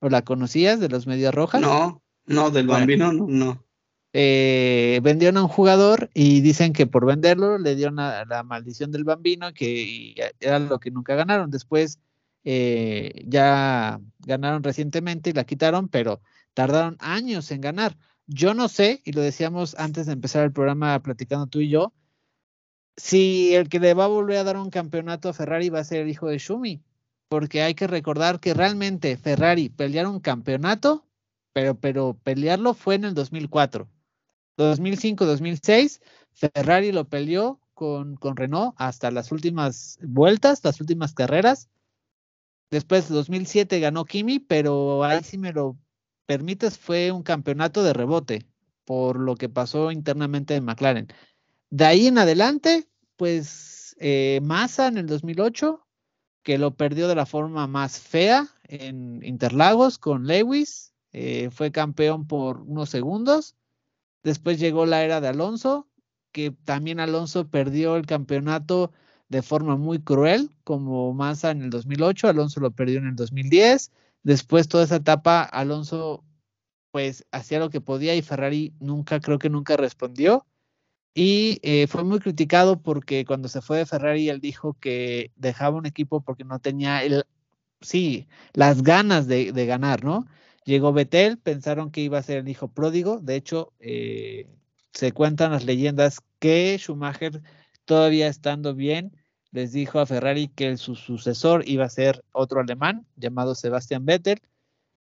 [0.00, 1.60] ¿O la conocías de los medios rojas?
[1.60, 2.02] No.
[2.28, 3.26] No, del bambino no.
[3.26, 3.64] no.
[4.12, 9.04] Eh, vendieron a un jugador y dicen que por venderlo le dio la maldición del
[9.04, 11.50] bambino, que era lo que nunca ganaron.
[11.50, 11.98] Después
[12.44, 16.20] eh, ya ganaron recientemente y la quitaron, pero
[16.54, 17.96] tardaron años en ganar.
[18.26, 21.92] Yo no sé, y lo decíamos antes de empezar el programa platicando tú y yo,
[22.96, 25.84] si el que le va a volver a dar un campeonato a Ferrari va a
[25.84, 26.82] ser el hijo de Schumi,
[27.28, 31.04] porque hay que recordar que realmente Ferrari pelear un campeonato
[31.52, 33.88] pero, pero pelearlo fue en el 2004.
[34.56, 36.00] 2005-2006,
[36.32, 41.68] Ferrari lo peleó con, con, Renault hasta las últimas vueltas, las últimas carreras.
[42.70, 45.76] Después, 2007 ganó Kimi, pero ahí si me lo
[46.26, 48.46] permites, fue un campeonato de rebote
[48.88, 51.08] por lo que pasó internamente en McLaren.
[51.68, 55.86] De ahí en adelante, pues eh, Massa en el 2008,
[56.42, 62.26] que lo perdió de la forma más fea en Interlagos con Lewis, eh, fue campeón
[62.26, 63.56] por unos segundos.
[64.22, 65.88] Después llegó la era de Alonso,
[66.32, 68.92] que también Alonso perdió el campeonato
[69.28, 73.92] de forma muy cruel, como Massa en el 2008, Alonso lo perdió en el 2010.
[74.22, 76.24] Después toda esa etapa, Alonso
[76.90, 80.46] pues hacía lo que podía y Ferrari nunca, creo que nunca respondió.
[81.14, 85.76] Y eh, fue muy criticado porque cuando se fue de Ferrari, él dijo que dejaba
[85.76, 87.24] un equipo porque no tenía el,
[87.80, 90.26] sí, las ganas de, de ganar, ¿no?
[90.68, 93.20] Llegó Betel, pensaron que iba a ser el hijo pródigo.
[93.20, 94.50] De hecho, eh,
[94.92, 97.40] se cuentan las leyendas que Schumacher,
[97.86, 99.16] todavía estando bien,
[99.50, 104.42] les dijo a Ferrari que su sucesor iba a ser otro alemán llamado Sebastian Vettel.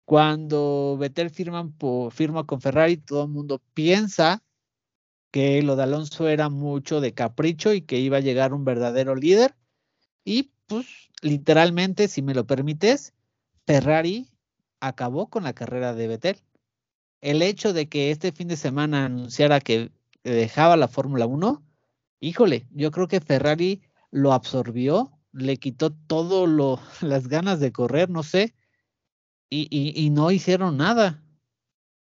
[0.05, 1.68] Cuando Vettel firma,
[2.12, 4.44] firma con Ferrari, todo el mundo piensa
[5.33, 9.16] que lo de Alonso era mucho de capricho y que iba a llegar un verdadero
[9.16, 9.57] líder.
[10.24, 10.87] Y pues
[11.22, 13.14] literalmente, si me lo permites,
[13.66, 14.29] Ferrari
[14.80, 16.40] acabó con la carrera de Vettel.
[17.20, 19.90] El hecho de que este fin de semana anunciara que
[20.22, 21.62] dejaba la Fórmula 1,
[22.20, 28.10] híjole, yo creo que Ferrari lo absorbió, le quitó todo lo, las ganas de correr,
[28.10, 28.54] no sé,
[29.48, 31.22] y, y, no hicieron nada.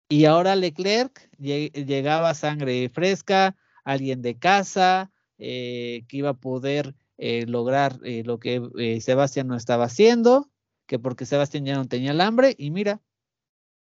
[0.09, 7.45] Y ahora Leclerc llegaba sangre fresca, alguien de casa, eh, que iba a poder eh,
[7.47, 10.50] lograr eh, lo que Sebastián no estaba haciendo,
[10.91, 12.99] que porque Sebastián ya no tenía el hambre, y mira,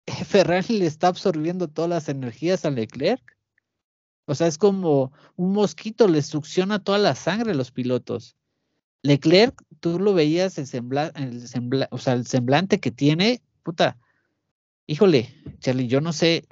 [0.26, 3.38] Ferrari le está absorbiendo todas las energías a Leclerc.
[4.24, 8.34] O sea, es como un mosquito, le succiona toda la sangre a los pilotos.
[9.02, 13.96] Leclerc, tú lo veías, el, o sea, el semblante que tiene, puta,
[14.88, 16.48] híjole, Charlie, yo no sé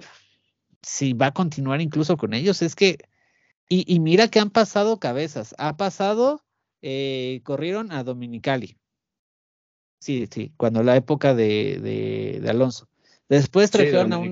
[0.80, 2.62] si va a continuar incluso con ellos.
[2.62, 2.98] Es que,
[3.68, 5.56] y, mira que han pasado cabezas.
[5.58, 6.44] Ha pasado,
[6.82, 8.78] eh, corrieron a Dominicali.
[10.06, 12.86] Sí, sí, cuando la época de, de, Alonso.
[13.28, 14.30] Después trajeron a un.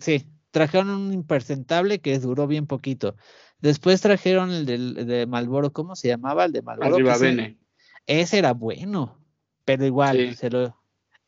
[0.00, 3.14] Sí, trajeron un impresentable que duró bien poquito.
[3.60, 6.46] Después trajeron el de Malboro, ¿cómo se llamaba?
[6.46, 6.98] El de Malboro.
[8.08, 9.24] Ese era bueno,
[9.64, 10.76] pero igual se lo.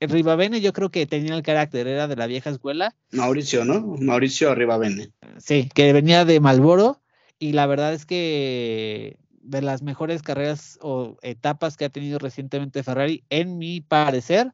[0.01, 2.97] El Rivabene yo creo que tenía el carácter, era de la vieja escuela.
[3.13, 3.83] Mauricio, ¿no?
[4.01, 5.13] Mauricio Rivabene.
[5.39, 7.01] Sí, que venía de Malboro
[7.39, 12.83] y la verdad es que de las mejores carreras o etapas que ha tenido recientemente
[12.83, 14.53] Ferrari, en mi parecer,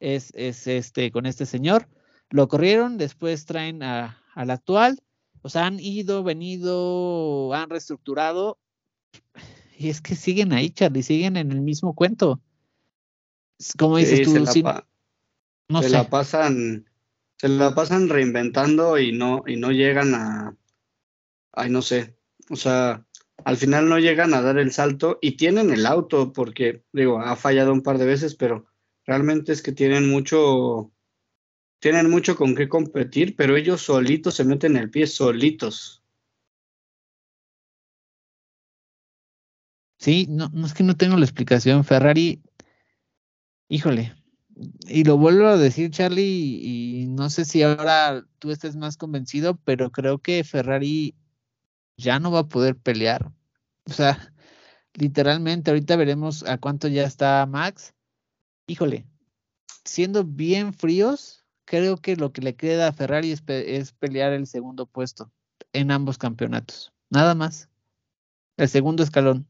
[0.00, 1.88] es, es este con este señor.
[2.30, 5.00] Lo corrieron, después traen a, al actual,
[5.42, 8.58] o sea, han ido, venido, han reestructurado,
[9.76, 12.40] y es que siguen ahí, Charlie, siguen en el mismo cuento.
[13.78, 14.86] Como dices tú, se la,
[15.68, 16.88] no se la pasan,
[17.36, 20.56] se la pasan reinventando y no, y no llegan a,
[21.52, 22.16] ay, no sé,
[22.50, 23.04] o sea,
[23.44, 27.36] al final no llegan a dar el salto y tienen el auto, porque, digo, ha
[27.36, 28.66] fallado un par de veces, pero
[29.04, 30.92] realmente es que tienen mucho,
[31.80, 36.02] tienen mucho con qué competir, pero ellos solitos se meten el pie, solitos.
[39.98, 41.84] Sí, no, no es que no tengo la explicación.
[41.84, 42.40] Ferrari,
[43.68, 44.14] híjole,
[44.86, 49.56] y lo vuelvo a decir, Charlie, y no sé si ahora tú estés más convencido,
[49.64, 51.14] pero creo que Ferrari
[51.98, 53.30] ya no va a poder pelear.
[53.84, 54.32] O sea,
[54.94, 57.94] literalmente, ahorita veremos a cuánto ya está Max.
[58.66, 59.06] Híjole,
[59.84, 64.86] siendo bien fríos, creo que lo que le queda a Ferrari es, pelear el segundo
[64.86, 65.30] puesto
[65.72, 66.92] en ambos campeonatos.
[67.10, 67.68] Nada más.
[68.56, 69.46] El segundo escalón.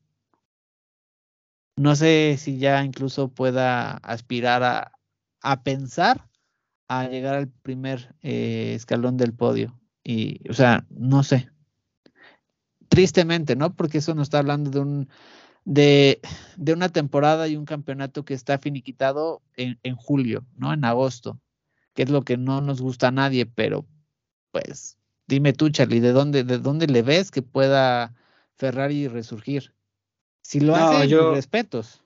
[1.76, 4.92] No sé si ya incluso pueda aspirar a,
[5.42, 6.28] a pensar
[6.88, 9.78] a llegar al primer eh, escalón del podio.
[10.02, 11.50] Y, o sea, no sé.
[12.88, 13.74] Tristemente, ¿no?
[13.74, 15.09] Porque eso nos está hablando de un
[15.64, 16.20] de,
[16.57, 20.72] de una temporada y un campeonato que está finiquitado en, en julio, ¿no?
[20.72, 21.38] En agosto
[21.98, 23.85] que es lo que no nos gusta a nadie, pero
[24.53, 24.96] pues
[25.27, 28.14] dime tú, Charlie, ¿de dónde, de dónde le ves que pueda
[28.55, 29.74] Ferrari resurgir?
[30.40, 32.01] Si lo hace, yo, respetos.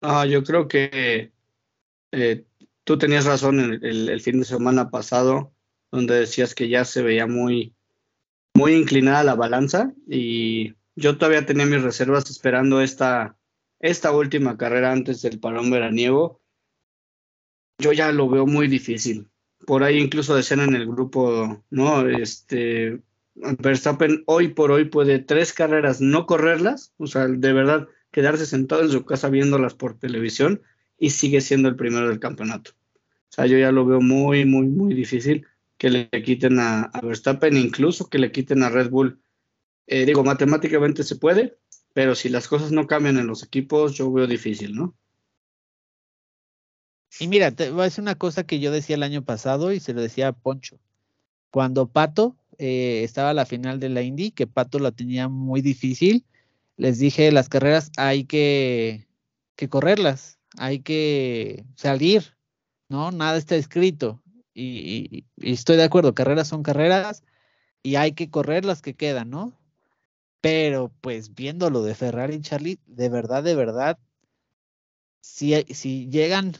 [0.00, 1.32] Ah, yo creo que
[2.12, 2.44] eh,
[2.84, 5.52] tú tenías razón el, el, fin de semana pasado,
[5.90, 7.74] donde decías que ya se veía muy,
[8.54, 13.36] muy inclinada la balanza y yo todavía tenía mis reservas esperando esta,
[13.78, 16.40] esta última carrera antes del parón veraniego
[17.80, 19.28] yo ya lo veo muy difícil.
[19.66, 22.06] Por ahí incluso decían en el grupo, ¿no?
[22.08, 23.00] Este,
[23.34, 28.82] Verstappen hoy por hoy puede tres carreras no correrlas, o sea, de verdad quedarse sentado
[28.82, 30.62] en su casa viéndolas por televisión
[30.98, 32.72] y sigue siendo el primero del campeonato.
[32.72, 35.46] O sea, yo ya lo veo muy, muy, muy difícil
[35.80, 39.22] que le quiten a, Verstappen, incluso que le quiten a Red Bull.
[39.86, 41.56] Eh, digo, matemáticamente se puede,
[41.94, 44.94] pero si las cosas no cambian en los equipos, yo veo difícil, ¿no?
[47.18, 50.02] Y mira, te decir una cosa que yo decía el año pasado y se lo
[50.02, 50.78] decía a Poncho.
[51.50, 55.62] Cuando Pato eh, estaba a la final de la Indy, que Pato la tenía muy
[55.62, 56.26] difícil,
[56.76, 59.08] les dije, las carreras hay que,
[59.56, 62.36] que correrlas, hay que salir,
[62.90, 63.12] ¿no?
[63.12, 64.22] Nada está escrito.
[64.60, 67.22] Y, y, estoy de acuerdo, carreras son carreras
[67.82, 69.58] y hay que correr las que quedan, ¿no?
[70.40, 73.98] Pero pues viendo lo de Ferrari y Charlie, de verdad, de verdad,
[75.20, 76.52] si, si llegan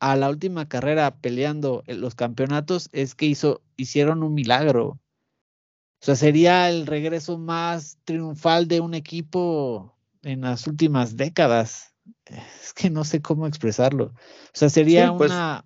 [0.00, 4.86] a la última carrera peleando los campeonatos es que hizo, hicieron un milagro.
[4.86, 11.94] O sea, sería el regreso más triunfal de un equipo en las últimas décadas.
[12.26, 14.06] Es que no sé cómo expresarlo.
[14.06, 15.64] O sea, sería pues una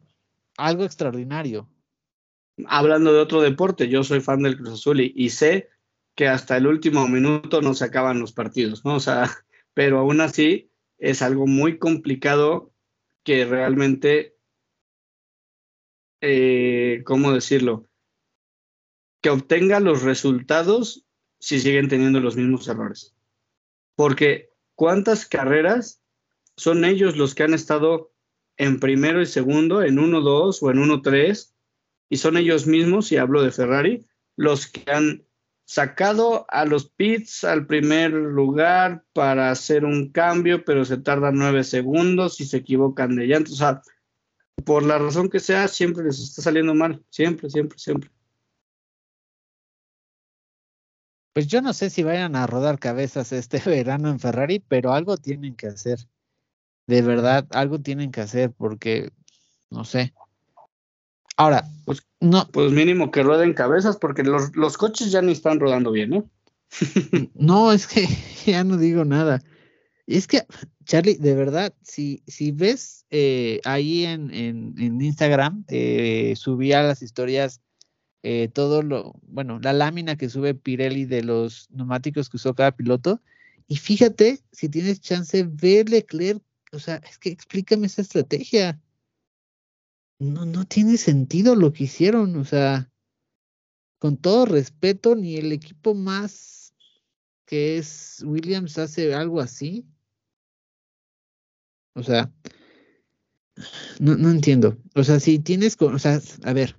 [0.59, 1.69] algo extraordinario.
[2.67, 5.69] Hablando de otro deporte, yo soy fan del Cruz Azul y, sé
[6.15, 8.97] que hasta el último minuto no se acaban los partidos, ¿no?
[8.97, 9.31] O sea,
[9.75, 12.73] pero aún así es algo muy complicado
[13.23, 14.37] que realmente,
[16.21, 17.87] eh, ¿cómo decirlo?
[19.21, 21.07] Que obtenga los resultados
[21.39, 23.15] si siguen teniendo los mismos errores.
[23.95, 26.03] Porque ¿cuántas carreras
[26.57, 28.13] son ellos los que han estado
[28.57, 31.55] en primero y segundo, en 1-2 o en 1-3,
[32.09, 34.07] y son ellos mismos, y hablo de Ferrari,
[34.37, 35.25] los que han
[35.69, 41.63] sacado a los pits al primer lugar para hacer un cambio, pero se tardan nueve
[41.63, 43.53] segundos y se equivocan de llanto.
[43.53, 43.83] O sea,
[44.65, 47.05] por la razón que sea, siempre les está saliendo mal.
[47.11, 48.11] Siempre, siempre, siempre.
[51.35, 55.19] Pues yo no sé si vayan a rodar cabezas este verano en Ferrari, pero algo
[55.19, 55.99] tienen que hacer.
[56.87, 59.11] De verdad, algo tienen que hacer porque,
[59.69, 60.15] no sé.
[61.39, 62.47] Ahora, pues, no.
[62.53, 66.31] Pues mínimo que rueden cabezas porque los, los coches ya ni están rodando bien, ¿no?
[67.35, 68.07] no, es que
[68.45, 69.41] ya no digo nada.
[70.07, 70.43] Es que,
[70.85, 77.03] Charlie, de verdad, si, si ves eh, ahí en, en, en Instagram, eh, subía las
[77.03, 77.61] historias
[78.25, 82.73] eh, todo lo, bueno, la lámina que sube Pirelli de los neumáticos que usó cada
[82.73, 83.23] piloto.
[83.69, 88.81] Y fíjate, si tienes chance, ver Leclerc, o sea, es que explícame esa estrategia.
[90.21, 92.91] No, no tiene sentido lo que hicieron, o sea,
[93.99, 96.75] con todo respeto, ni el equipo más
[97.47, 99.87] que es Williams hace algo así.
[101.95, 102.31] O sea,
[103.99, 104.77] no, no entiendo.
[104.95, 106.79] O sea, si tienes, o sea, a ver,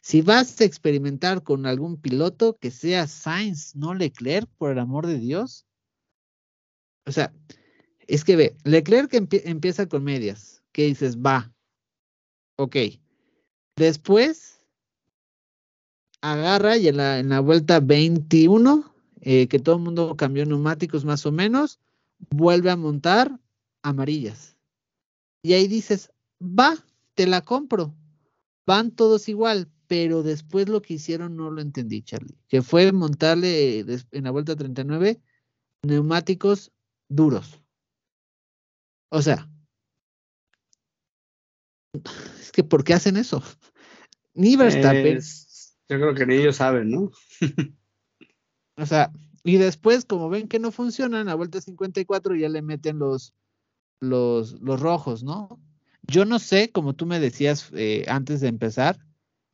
[0.00, 5.06] si vas a experimentar con algún piloto, que sea Sainz, no Leclerc, por el amor
[5.06, 5.66] de Dios.
[7.06, 7.32] O sea,
[8.06, 10.62] es que ve, Leclerc empieza con medias.
[10.72, 11.18] ¿Qué dices?
[11.18, 11.52] Va.
[12.56, 12.76] Ok.
[13.76, 14.60] Después
[16.20, 16.96] agarra y en
[17.28, 21.80] la, vuelta 21, eh, que todo el mundo cambió neumáticos más o menos,
[22.30, 23.38] vuelve a montar
[23.82, 24.56] amarillas.
[25.42, 26.76] Y ahí dices, va,
[27.14, 27.94] te la compro.
[28.64, 33.80] Van todos igual, pero después lo que hicieron no lo entendí, Charlie, que fue montarle
[33.80, 35.20] en la vuelta 39
[35.82, 36.70] neumáticos
[37.08, 37.60] duros.
[39.10, 39.50] O sea,
[42.40, 43.42] es que ¿por qué hacen eso?
[44.34, 45.20] Ni Verstappen.
[45.88, 47.10] yo creo que ni ellos saben, ¿no?
[48.76, 49.12] o sea,
[49.44, 53.34] y después, como ven que no funcionan, a vuelta 54 ya le meten los,
[54.00, 55.60] los, los rojos, ¿no?
[56.02, 58.98] Yo no sé, como tú me decías eh, antes de empezar,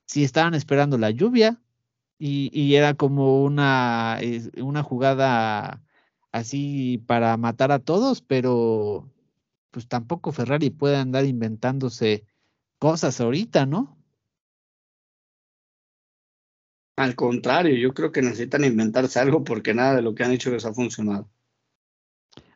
[0.06, 1.60] si estaban esperando la lluvia
[2.18, 4.18] y, era como una,
[4.60, 5.82] una jugada
[6.32, 9.08] así para matar a todos, pero
[9.70, 12.24] pues tampoco Ferrari puede andar inventándose
[12.78, 13.98] cosas ahorita, ¿no?
[16.96, 20.50] Al contrario, yo creo que necesitan inventarse algo porque nada de lo que han hecho
[20.50, 21.30] les ha funcionado.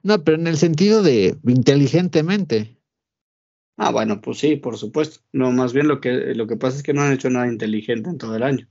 [0.03, 2.77] No, pero en el sentido de inteligentemente.
[3.77, 5.21] Ah, bueno, pues sí, por supuesto.
[5.33, 8.11] No, más bien lo que, lo que pasa es que no han hecho nada inteligente
[8.11, 8.69] en todo el año.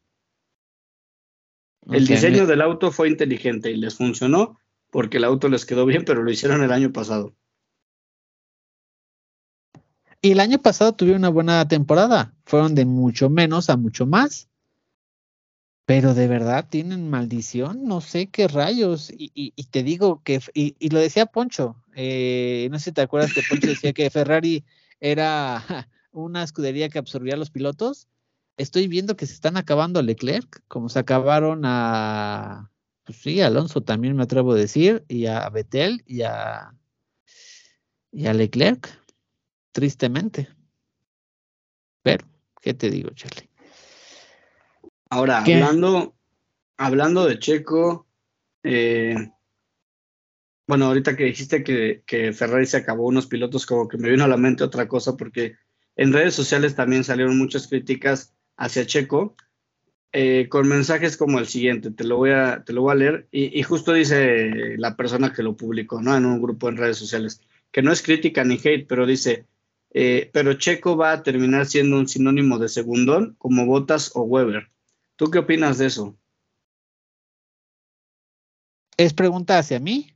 [1.90, 4.60] El diseño del auto fue inteligente y les funcionó
[4.92, 7.34] porque el auto les quedó bien, pero lo hicieron el año pasado.
[10.22, 12.34] Y el año pasado tuvieron una buena temporada.
[12.46, 14.48] Fueron de mucho menos a mucho más.
[15.86, 19.12] Pero de verdad tienen maldición, no sé qué rayos.
[19.14, 23.42] Y, te digo que, y, lo decía Poncho, eh, no sé si te acuerdas que
[23.50, 24.64] Poncho decía que Ferrari
[25.00, 25.64] era
[26.12, 28.08] una escudería que absorbía a los pilotos.
[28.58, 32.72] Estoy viendo que se están acabando a Leclerc, como se acabaron a,
[33.04, 36.76] pues sí, Alonso también me atrevo a decir, y a Betel y a,
[38.12, 39.01] y a Leclerc,
[39.72, 40.50] tristemente.
[42.04, 42.26] Pero,
[42.62, 43.50] ¿qué te digo, Charlie?
[45.10, 46.16] Ahora, hablando,
[46.78, 48.08] hablando de Checo,
[48.64, 49.16] eh,
[50.68, 54.24] bueno, ahorita que dijiste que, que, Ferrari se acabó unos pilotos, como que me vino
[54.24, 55.56] a la mente otra cosa, porque
[55.98, 59.36] en redes sociales también salieron muchas críticas hacia Checo,
[60.14, 63.28] eh, con mensajes como el siguiente, te lo voy a, te lo voy a leer,
[63.32, 66.16] y, justo dice la persona que lo publicó, ¿no?
[66.16, 67.42] En un grupo en redes sociales,
[67.72, 69.46] que no es crítica ni hate, pero dice,
[69.94, 74.70] eh, pero Checo va a terminar siendo un sinónimo de segundón como Bottas o Weber.
[75.18, 76.16] ¿Tú qué opinas de eso?
[78.98, 80.14] ¿Es pregunta hacia mí?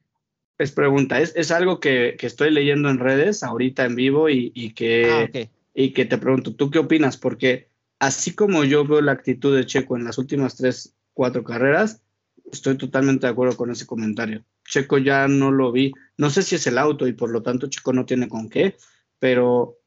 [0.58, 4.54] Es pregunta, es, es algo que, que, estoy leyendo en redes ahorita en vivo y,
[4.56, 7.18] y que, ah, y que te pregunto, ¿tú qué opinas?
[7.18, 7.68] Porque
[8.00, 12.02] así como yo veo la actitud de Checo en las últimas tres, cuatro carreras,
[12.50, 14.46] estoy totalmente de acuerdo con ese comentario.
[14.64, 17.68] Checo ya no lo vi, no sé si es el auto y por lo tanto
[17.68, 18.78] Checo no tiene con qué,
[19.20, 19.78] pero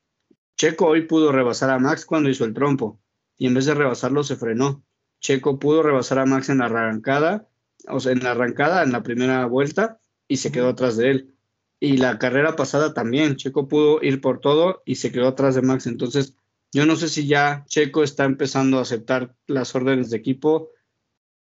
[0.56, 3.00] Checo hoy pudo rebasar a Max cuando hizo el trompo
[3.36, 4.84] y en vez de rebasarlo se frenó.
[5.20, 7.48] Checo pudo rebasar a Max en la arrancada,
[7.88, 11.34] o sea, en la arrancada, en la primera vuelta, y se quedó atrás de él.
[11.80, 15.62] Y la carrera pasada también, Checo pudo ir por todo y se quedó atrás de
[15.62, 15.86] Max.
[15.86, 16.34] Entonces,
[16.72, 20.70] yo no sé si ya Checo está empezando a aceptar las órdenes de equipo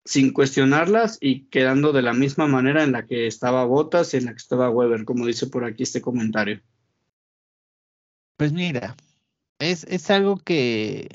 [0.04, 4.26] sin cuestionarlas y quedando de la misma manera en la que estaba Bottas y en
[4.26, 6.60] la que estaba Weber, como dice por aquí este comentario.
[8.36, 8.96] Pues mira,
[9.58, 11.08] es, es algo que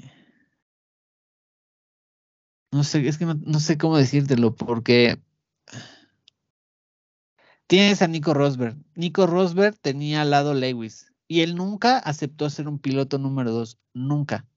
[2.72, 5.20] no sé, es que no, sé cómo decírtelo, porque
[7.68, 8.78] tienes a Nico Rosberg.
[8.96, 13.78] Nico Rosberg tenía al lado Lewis y él nunca aceptó ser un piloto número dos,
[13.94, 14.48] nunca.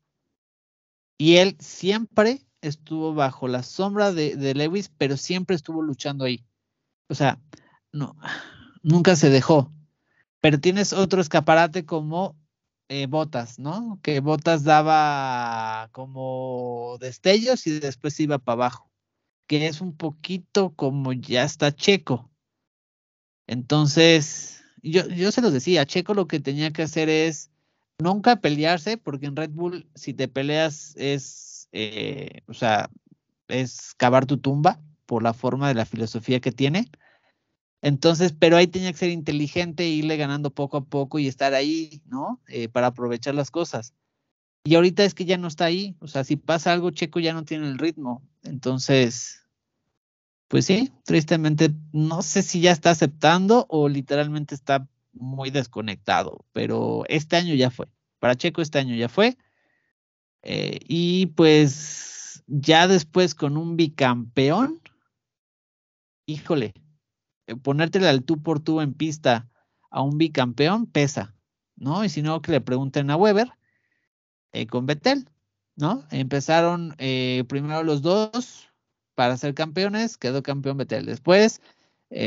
[1.18, 6.44] Y él siempre estuvo bajo la sombra de, de Lewis, pero siempre estuvo luchando ahí.
[7.08, 7.40] O sea,
[7.92, 8.16] no,
[8.82, 9.72] nunca se dejó.
[10.40, 12.36] Pero tienes otro escaparate como
[12.88, 13.98] eh, Botas, ¿no?
[14.02, 18.90] Que Botas daba como destellos y después iba para abajo,
[19.46, 22.30] que es un poquito como ya está Checo.
[23.46, 27.50] Entonces, yo, yo se los decía, Checo lo que tenía que hacer es
[27.98, 32.90] nunca pelearse, porque en Red Bull si te peleas es, eh, o sea,
[33.48, 36.90] es cavar tu tumba por la forma de la filosofía que tiene.
[37.84, 42.00] Entonces, pero ahí tenía que ser inteligente, irle ganando poco a poco y estar ahí,
[42.06, 42.40] ¿no?
[42.48, 43.92] Eh, para aprovechar las cosas.
[44.64, 45.94] Y ahorita es que ya no está ahí.
[46.00, 48.22] O sea, si pasa algo, Checo ya no tiene el ritmo.
[48.42, 49.46] Entonces,
[50.48, 57.04] pues sí, tristemente, no sé si ya está aceptando o literalmente está muy desconectado, pero
[57.10, 57.88] este año ya fue.
[58.18, 59.36] Para Checo este año ya fue.
[60.40, 64.80] Eh, y pues ya después con un bicampeón,
[66.24, 66.72] híjole,
[67.62, 69.48] ponértela al tú por tú en pista
[69.90, 71.34] a un bicampeón pesa,
[71.76, 72.04] ¿no?
[72.04, 73.52] Y si no, que le pregunten a Weber
[74.52, 75.28] eh, con Betel,
[75.76, 76.06] ¿no?
[76.10, 78.68] Empezaron eh, primero los dos
[79.14, 81.06] para ser campeones, quedó campeón Betel.
[81.06, 81.60] Después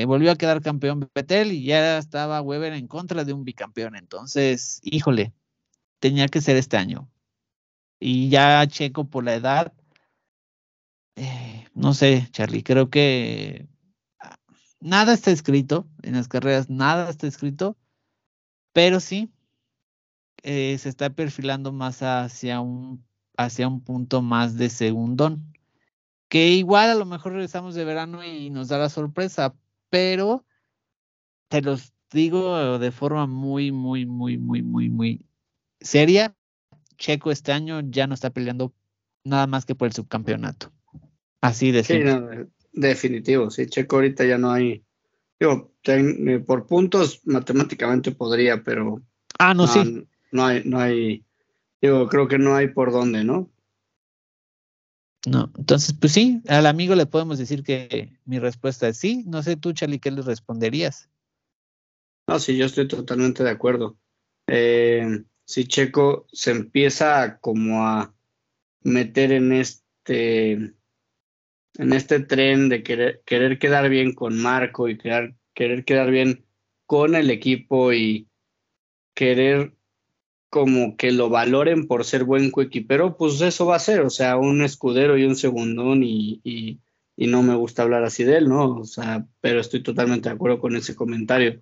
[0.06, 3.96] volvió a quedar campeón Betel y ya estaba Weber en contra de un bicampeón.
[3.96, 5.34] Entonces, híjole,
[6.00, 7.10] tenía que ser este año.
[8.00, 9.74] Y ya Checo por la edad,
[11.74, 13.68] no sé, Charlie, creo que
[14.80, 17.78] nada está escrito en las carreras, nada está escrito,
[18.74, 19.32] pero sí
[20.44, 23.06] eh, se está perfilando más hacia un,
[23.38, 25.54] hacia un punto más de segundón.
[26.30, 29.56] Que igual a lo mejor regresamos de verano y nos da la sorpresa,
[29.90, 30.46] pero
[31.48, 35.26] te los digo de forma muy, muy, muy, muy, muy, muy
[35.80, 36.36] seria.
[36.98, 38.74] Checo este año ya no está peleando
[39.24, 40.72] nada más que por el subcampeonato.
[41.42, 42.48] Así de simple.
[42.78, 44.84] Definitivo, sí, Checo ahorita ya no hay,
[45.40, 49.02] digo, eh, por puntos matemáticamente podría, pero...
[49.40, 50.08] Ah, no, sí.
[50.32, 51.26] No hay, no hay,
[51.82, 53.50] digo, creo que no hay por dónde, ¿no?
[55.26, 59.24] No, entonces, pues sí, al amigo le podemos decir que mi respuesta es sí.
[59.26, 61.10] No sé tú, Charlie, ¿qué le responderías?
[62.28, 63.98] No, sí, yo estoy totalmente de acuerdo.
[64.46, 68.14] Eh, si Checo se empieza como a
[68.84, 70.76] meter en este
[71.78, 76.46] en este tren de querer, querer quedar bien con Marco y querer, querer quedar bien
[76.86, 78.28] con el equipo y
[79.14, 79.74] querer
[80.50, 84.38] como que lo valoren por ser buen coequipero, pues eso va a ser, o sea,
[84.38, 86.80] un escudero y un segundón y, y,
[87.16, 88.78] y, no me gusta hablar así de él, ¿no?
[88.78, 91.62] O sea, pero estoy totalmente de acuerdo con ese comentario,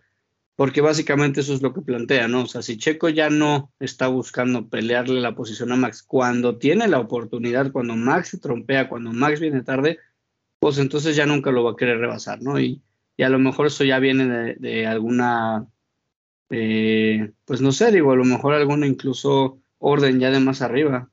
[0.55, 2.43] porque básicamente eso es lo que plantea, ¿no?
[2.43, 6.87] O sea, si Checo ya no está buscando pelearle la posición a Max cuando tiene
[6.87, 9.97] la oportunidad, cuando Max se trompea, cuando Max viene tarde,
[10.65, 12.59] pues entonces ya nunca lo va a querer rebasar, ¿no?
[12.59, 12.81] Y,
[13.15, 15.67] y a lo mejor eso ya viene de, alguna,
[16.49, 21.11] eh, pues no sé, digo, a lo mejor alguna incluso orden ya de más arriba.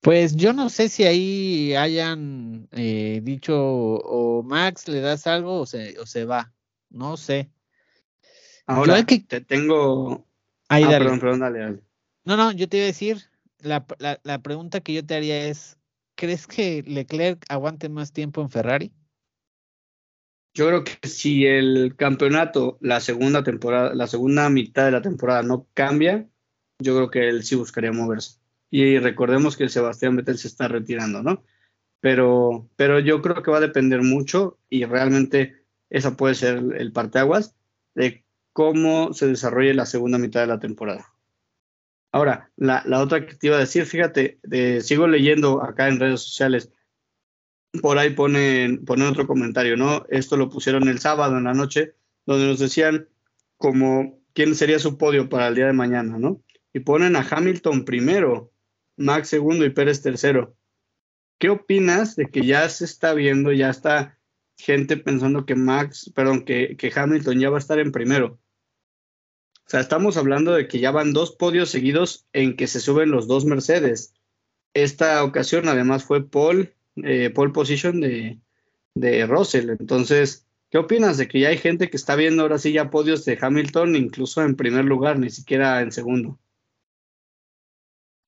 [0.00, 5.66] Pues yo no sé si ahí hayan eh, dicho o Max le das algo o
[5.66, 6.52] se, o se va,
[6.90, 7.52] no sé.
[8.66, 9.20] Ahora que...
[9.20, 10.26] te tengo...
[10.68, 11.82] Ahí, ah, Perdón, perdón, dale, dale.
[12.24, 13.30] No, no, yo te iba a decir,
[13.62, 15.78] la, pregunta que yo te haría es,
[16.14, 18.92] ¿crees que Leclerc aguante más tiempo en Ferrari?
[20.54, 25.42] Yo creo que si el campeonato, la segunda temporada, la segunda mitad de la temporada
[25.42, 26.28] no cambia,
[26.78, 28.38] yo creo que él sí buscaría moverse.
[28.70, 31.42] Y recordemos que Sebastián Vettel se está retirando, ¿no?
[32.00, 36.92] Pero, pero yo creo que va a depender mucho y realmente esa puede ser el
[36.92, 37.54] parteaguas
[37.94, 41.11] de cómo se desarrolle la segunda mitad de la temporada.
[42.12, 44.38] Ahora, la, otra que te iba a decir, fíjate,
[44.82, 46.70] sigo leyendo acá en redes sociales,
[47.80, 50.04] por ahí ponen, ponen otro comentario, ¿no?
[50.10, 51.94] Esto lo pusieron el sábado en la noche,
[52.26, 53.08] donde nos decían
[53.56, 56.42] como quién sería su podio para el día de mañana, ¿no?
[56.74, 58.52] Y ponen a Hamilton primero,
[58.98, 60.54] Max segundo y Pérez tercero.
[61.38, 64.18] ¿Qué opinas de que ya se está viendo, ya está
[64.58, 68.38] gente pensando que Max, perdón, que, que Hamilton ya va a estar en primero?
[69.72, 73.26] Sea, estamos hablando de que ya van dos podios seguidos en que se suben los
[73.26, 74.12] dos Mercedes.
[74.74, 78.38] Esta ocasión además fue pole, eh, pole position de,
[78.94, 79.70] de Russell.
[79.70, 83.24] Entonces, ¿qué opinas de que ya hay gente que está viendo ahora sí ya podios
[83.24, 86.38] de Hamilton, incluso en primer lugar, ni siquiera en segundo?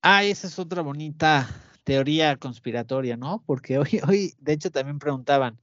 [0.00, 1.46] Ah, esa es otra bonita
[1.82, 3.44] teoría conspiratoria, ¿no?
[3.44, 5.60] Porque hoy, hoy, de hecho, también preguntaban,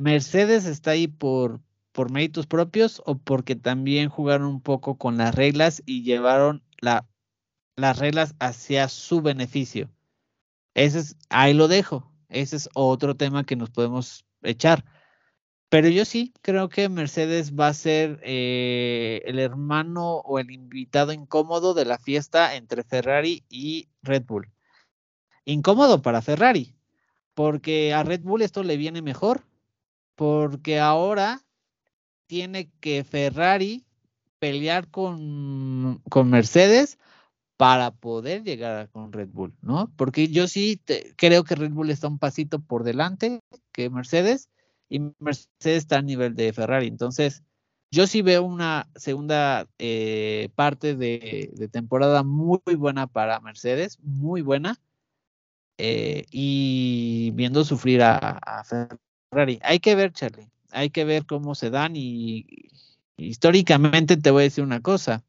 [0.00, 1.60] ¿Mercedes está ahí por,
[1.92, 7.06] por méritos propios o porque también jugaron un poco con las reglas y llevaron la,
[7.76, 9.90] las reglas hacia su beneficio?
[10.74, 12.10] Ese es, ahí lo dejo.
[12.28, 14.84] Ese es otro tema que nos podemos echar.
[15.72, 21.12] Pero yo sí creo que Mercedes va a ser eh, el hermano o el invitado
[21.12, 24.50] incómodo de la fiesta entre Ferrari y Red Bull.
[25.46, 26.76] Incómodo para Ferrari,
[27.32, 29.46] porque a Red Bull esto le viene mejor,
[30.14, 31.40] porque ahora
[32.32, 33.84] tiene que Ferrari
[34.38, 36.98] pelear con, con Mercedes
[37.58, 39.92] para poder llegar con Red Bull, ¿no?
[39.98, 40.80] Porque yo sí
[41.16, 44.48] creo que Red Bull está un pasito por delante que Mercedes
[44.88, 45.50] y Mercedes
[45.82, 46.86] está a nivel de Ferrari.
[46.86, 47.42] Entonces,
[47.90, 54.80] yo sí veo una segunda eh, parte de, temporada muy, buena para Mercedes, muy buena.
[55.76, 58.64] Eh, y viendo sufrir a,
[59.30, 59.60] Ferrari.
[59.62, 62.46] Hay que ver, Charlie, hay que ver cómo se dan y,
[63.16, 65.22] históricamente te voy a decir una cosa.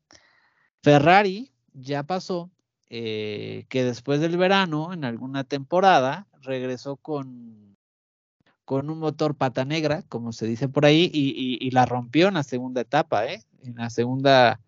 [0.82, 2.50] Ferrari ya pasó
[2.90, 7.64] eh, que después del verano, en alguna temporada, regresó con
[8.66, 12.44] con un motor pata negra, como se dice por ahí, y, la rompió en la
[12.44, 13.44] segunda etapa, ¿eh?
[13.64, 14.60] en la segunda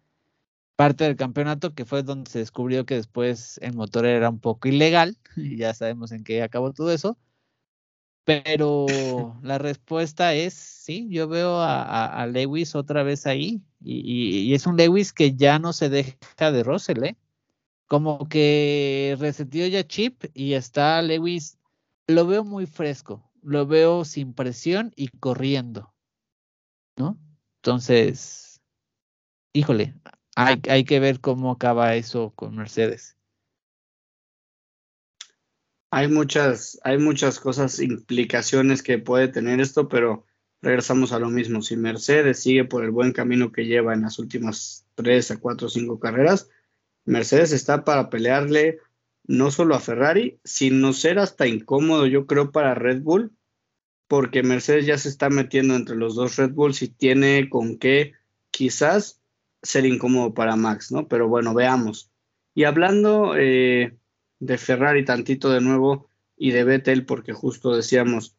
[0.76, 4.68] parte del campeonato, que fue donde se descubrió que después el motor era un poco
[4.68, 7.18] ilegal, y ya sabemos en qué acabó todo eso.
[8.26, 10.54] Pero la respuesta es
[10.86, 15.74] sí, yo veo a, Lewis otra vez ahí, y, es un Lewis que ya no
[15.74, 17.18] se deja de Russell, ¿eh?
[17.88, 21.60] Como que resetió ya Chip y está Lewis,
[22.08, 25.94] lo veo muy fresco, lo veo sin presión y corriendo,
[26.98, 27.20] ¿no?
[27.58, 28.60] Entonces,
[29.54, 29.94] híjole,
[30.36, 33.14] hay, hay que ver cómo acaba eso con Mercedes.
[35.96, 40.26] Hay muchas, hay muchas cosas, implicaciones que puede tener esto, pero
[40.62, 41.62] regresamos a lo mismo.
[41.62, 45.68] Si Mercedes sigue por el buen camino que lleva en las últimas tres a cuatro
[45.68, 46.50] o cinco carreras,
[47.06, 48.80] Mercedes está para pelearle
[49.26, 53.32] no solo a Ferrari, sino ser hasta incómodo, yo creo, para Red Bull,
[54.10, 58.12] porque Mercedes ya se está metiendo entre los dos Red Bulls y tiene con qué
[58.52, 59.22] quizás
[59.64, 61.08] ser incómodo para Max, ¿no?
[61.08, 62.12] Pero bueno, veamos.
[62.54, 63.96] Y hablando eh,
[64.40, 66.08] de Ferrari tantito de nuevo
[66.38, 68.36] y de Vettel, porque justo decíamos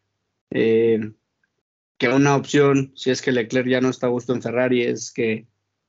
[0.50, 1.12] eh,
[1.98, 5.12] que una opción, si es que Leclerc ya no está a gusto en Ferrari, es
[5.12, 5.46] que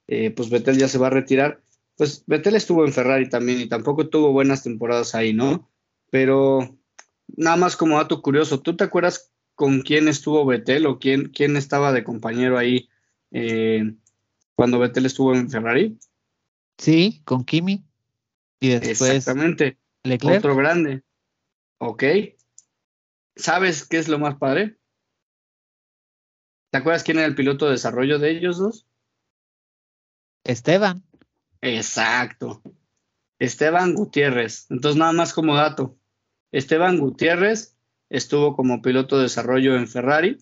[0.07, 1.61] eh, pues Vettel ya se va a retirar
[1.97, 5.69] pues Vettel estuvo en Ferrari también y tampoco tuvo buenas temporadas ahí, ¿no?
[6.11, 6.77] Pero
[7.35, 11.57] nada más como dato curioso, ¿tú te acuerdas con quién estuvo Vettel o quién, quién
[11.57, 12.87] estaba de compañero ahí
[13.31, 13.95] eh,
[14.53, 15.97] cuando Vettel estuvo en Ferrari?
[16.77, 17.83] Sí, con Kimi.
[18.59, 19.01] Y después.
[19.01, 19.77] Exactamente.
[20.09, 20.39] Leclerc.
[20.39, 21.03] Otro grande.
[21.79, 22.03] Ok.
[23.35, 24.77] ¿Sabes qué es lo más padre?
[26.71, 28.87] ¿Te acuerdas quién era el piloto de desarrollo de ellos dos?
[30.43, 31.03] Esteban.
[31.61, 32.61] Exacto.
[33.39, 34.67] Esteban Gutiérrez.
[34.69, 35.97] Entonces, nada más como dato.
[36.51, 37.77] Esteban Gutiérrez
[38.09, 40.37] estuvo como piloto de desarrollo en Ferrari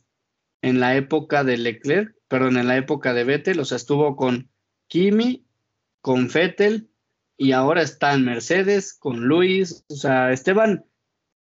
[0.62, 4.50] en la época de Leclerc, perdón, en la época de Vettel, o sea, estuvo con
[4.88, 5.46] Kimi,
[6.02, 6.90] con Vettel
[7.38, 9.86] y ahora está en Mercedes con Luis.
[9.90, 10.86] O sea, Esteban,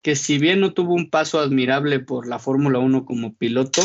[0.03, 3.82] que si bien no tuvo un paso admirable por la Fórmula 1 como piloto,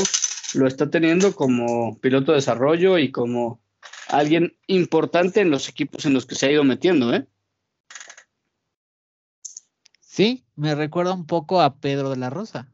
[0.53, 3.61] lo está teniendo como piloto de desarrollo y como
[4.07, 7.27] alguien importante en los equipos en los que se ha ido metiendo, ¿eh?
[10.01, 12.71] Sí, me recuerda un poco a Pedro de la Rosa.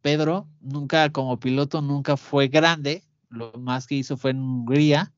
[0.00, 5.12] Pedro nunca como piloto nunca fue grande, lo más que hizo fue en Hungría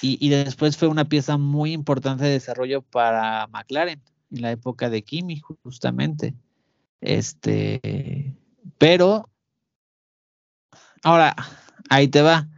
[0.00, 4.02] y, después fue una pieza muy importante de desarrollo para McLaren
[4.32, 6.34] en la época de Kimi justamente.
[7.00, 8.34] Este,
[8.78, 9.28] pero
[11.02, 11.36] ahora
[11.88, 12.48] ahí te va.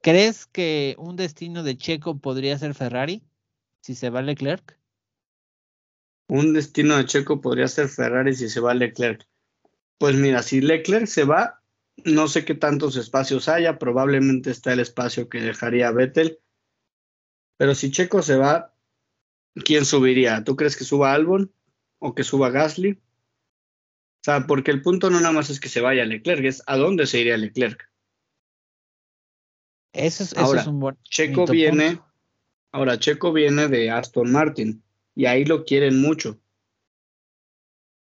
[0.00, 3.22] ¿Crees que un destino de Checo podría ser Ferrari
[3.80, 4.78] si se va Leclerc?
[6.28, 9.26] Un destino de Checo podría ser Ferrari si se va Leclerc.
[9.98, 11.62] Pues mira, si Leclerc se va,
[12.04, 16.40] no sé qué tantos espacios haya, probablemente está el espacio que dejaría Vettel.
[17.62, 18.74] Pero si Checo se va,
[19.64, 20.42] ¿quién subiría?
[20.42, 21.54] ¿Tú crees que suba Albon
[22.00, 22.94] o que suba Gasly?
[22.94, 26.76] O sea, porque el punto no nada más es que se vaya Leclerc, es a
[26.76, 27.88] dónde se iría Leclerc.
[29.92, 32.00] Eso es, un buen Checo viene,
[32.72, 34.82] ahora Checo viene de Aston Martin
[35.14, 36.40] y ahí lo quieren mucho.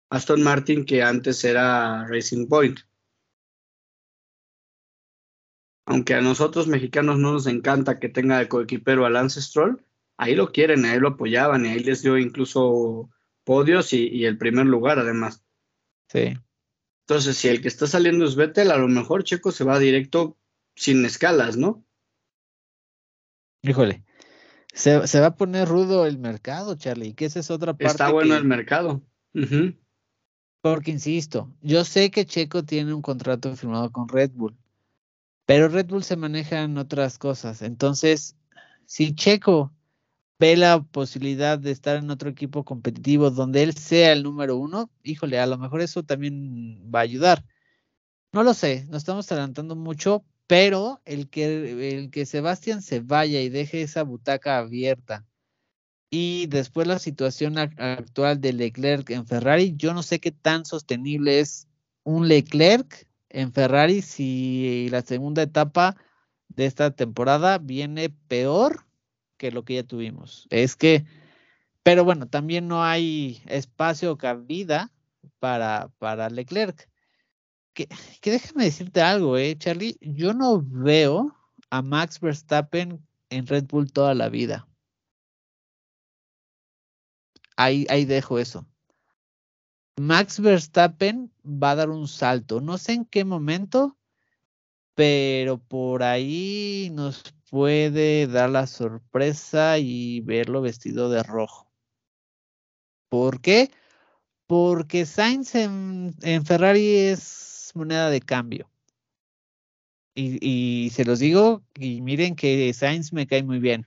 [0.09, 2.81] Aston Martin que antes era Racing Point.
[5.93, 9.85] Aunque a nosotros mexicanos no nos encanta que tenga de coequipero al Lance Stroll,
[10.17, 13.11] ahí lo quieren, ahí lo apoyaban y ahí les dio incluso
[13.45, 15.45] podios y, el primer lugar además.
[16.09, 16.39] Sí.
[17.07, 20.39] Entonces, si el que está saliendo es Vettel, a lo mejor Checo se va directo
[20.75, 21.85] sin escalas, ¿no?
[23.61, 24.03] Híjole,
[24.73, 27.89] se, va a poner rudo el mercado, Charlie, que esa es otra parte.
[27.89, 29.03] Está bueno el mercado.
[30.63, 34.57] Porque, insisto, yo sé que Checo tiene un contrato firmado con Red Bull,
[35.53, 37.61] pero Red Bull se maneja en otras cosas.
[37.61, 38.37] Entonces,
[38.87, 39.71] si Checo
[40.39, 44.91] ve la posibilidad de estar en otro equipo competitivo donde él sea el número uno,
[45.03, 47.45] híjole, a lo mejor eso también va a ayudar.
[48.33, 53.43] No lo sé, nos estamos adelantando mucho, pero el que, el que Sebastián se vaya
[53.43, 55.27] y deje esa butaca abierta
[56.09, 61.41] y después la situación actual de Leclerc en Ferrari, yo no sé qué tan sostenible
[61.41, 61.69] es
[62.05, 65.97] un Leclerc en Ferrari si la segunda etapa
[66.49, 68.87] de esta temporada viene peor
[69.39, 70.47] que lo que ya tuvimos.
[70.51, 71.05] Es que,
[71.83, 74.93] pero bueno, también no hay espacio o cabida
[75.39, 76.89] para, para Leclerc.
[77.75, 77.89] Que,
[78.21, 79.97] que déjame decirte algo, eh, Charlie.
[80.01, 81.35] Yo no veo
[81.71, 84.69] a Max Verstappen en Red Bull toda la vida.
[87.57, 88.67] Ahí, ahí dejo eso.
[89.97, 92.61] Max Verstappen va a dar un salto.
[92.61, 93.97] No sé en qué momento,
[94.95, 101.71] pero por ahí nos puede dar la sorpresa y verlo vestido de rojo.
[103.09, 103.71] ¿Por qué?
[104.47, 106.15] Porque Sainz en,
[106.47, 108.71] Ferrari es moneda de cambio.
[110.15, 113.87] Y, se los digo, y miren que Sainz me cae muy bien.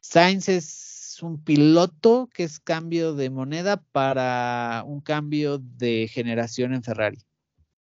[0.00, 6.82] Sainz es un piloto que es cambio de moneda para un cambio de generación en
[6.82, 7.18] Ferrari.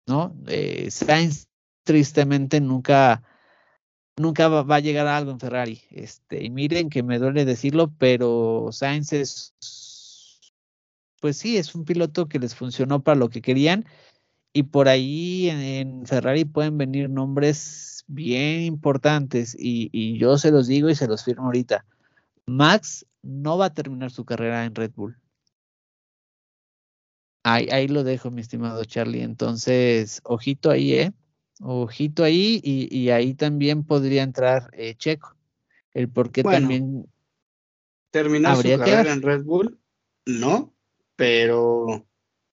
[0.07, 0.35] ¿No?
[0.47, 1.47] Eh, Sainz
[1.83, 3.23] tristemente nunca
[4.17, 5.81] nunca va, a llegar a algo en Ferrari.
[5.89, 9.53] Este, y miren que me duele decirlo, pero Sainz es,
[11.19, 13.85] pues sí, es un piloto que les funcionó para lo que querían.
[14.53, 19.55] Y por ahí en, Ferrari pueden venir nombres bien importantes.
[19.57, 21.85] Y, yo se los digo y se los firmo ahorita.
[22.45, 25.17] Max no va a terminar su carrera en Red Bull.
[27.43, 29.23] Ahí, ahí lo dejo, mi estimado Charlie.
[29.23, 31.11] Entonces, ojito ahí, ¿eh?
[31.59, 35.35] Ojito ahí y, ahí también podría entrar eh, Checo.
[35.93, 37.05] El por qué también.
[38.11, 39.79] Terminar su carrera en Red Bull,
[40.25, 40.73] no,
[41.15, 42.05] pero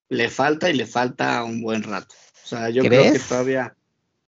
[0.08, 2.14] le falta y le falta un buen rato.
[2.44, 3.74] O sea, yo creo que todavía.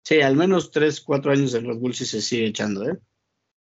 [0.03, 2.99] Sí, al menos tres, cuatro años en Red Bull sí se sigue echando, ¿eh?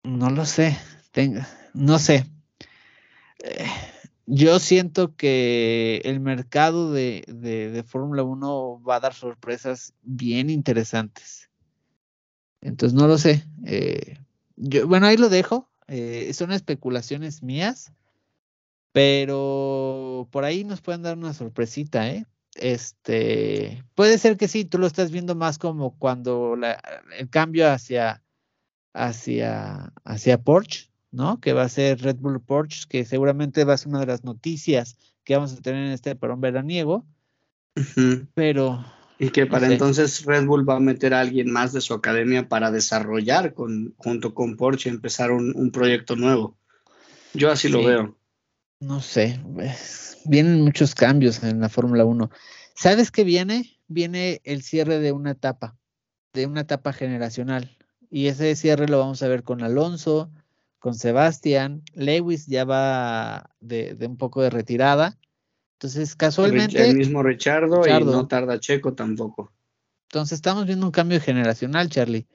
[0.03, 0.77] No lo sé.
[1.11, 2.25] Tenga, no sé.
[3.43, 3.65] Eh,
[4.25, 11.49] yo siento que el mercado de, Fórmula 1 va a dar sorpresas bien interesantes.
[12.61, 13.45] Entonces, no lo sé.
[13.65, 14.17] Eh,
[14.85, 15.69] bueno, ahí lo dejo.
[15.87, 17.91] Eh, son especulaciones mías,
[18.93, 22.25] pero por ahí nos pueden dar una sorpresita, ¿eh?
[22.55, 26.55] Este, puede ser que sí, tú lo estás viendo más como cuando
[27.17, 28.23] el cambio hacia,
[28.93, 31.39] hacia, hacia Porsche, ¿no?
[31.39, 34.23] Que va a ser Red Bull Porsche, que seguramente va a ser una de las
[34.23, 37.05] noticias que vamos a tener en este perón veraniego.
[38.33, 38.83] Pero.
[39.19, 42.49] Y que para entonces Red Bull va a meter a alguien más de su academia
[42.49, 46.57] para desarrollar con, junto con Porsche, empezar un, proyecto nuevo.
[47.33, 48.17] Yo así lo veo.
[48.79, 49.39] No sé,
[50.25, 52.29] vienen muchos cambios en la Fórmula 1.
[52.75, 53.79] ¿Sabes qué viene?
[53.87, 55.77] Viene el cierre de una etapa,
[56.33, 57.77] de una etapa generacional.
[58.09, 60.31] Y ese cierre lo vamos a ver con Alonso,
[60.83, 61.81] con Sebastián.
[61.93, 65.17] Lewis ya va de, un poco de retirada.
[65.77, 66.85] Entonces, casualmente.
[66.85, 69.53] El mismo Richardo, y no tarda Checo tampoco.
[70.09, 72.27] Entonces, estamos viendo un cambio generacional, Charlie.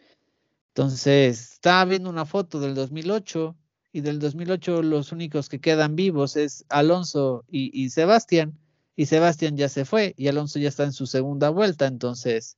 [0.69, 3.55] Entonces, estaba viendo una foto del 2008
[3.93, 8.59] y del 2008 los únicos que quedan vivos es Alonso y, y Sebastián.
[8.97, 11.87] Y Sebastián ya se fue y Alonso ya está en su segunda vuelta.
[11.87, 12.57] Entonces,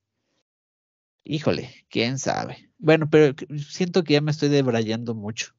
[1.24, 2.70] híjole, quién sabe.
[2.78, 3.34] Bueno, pero
[3.68, 5.52] siento que ya me estoy debrayando mucho.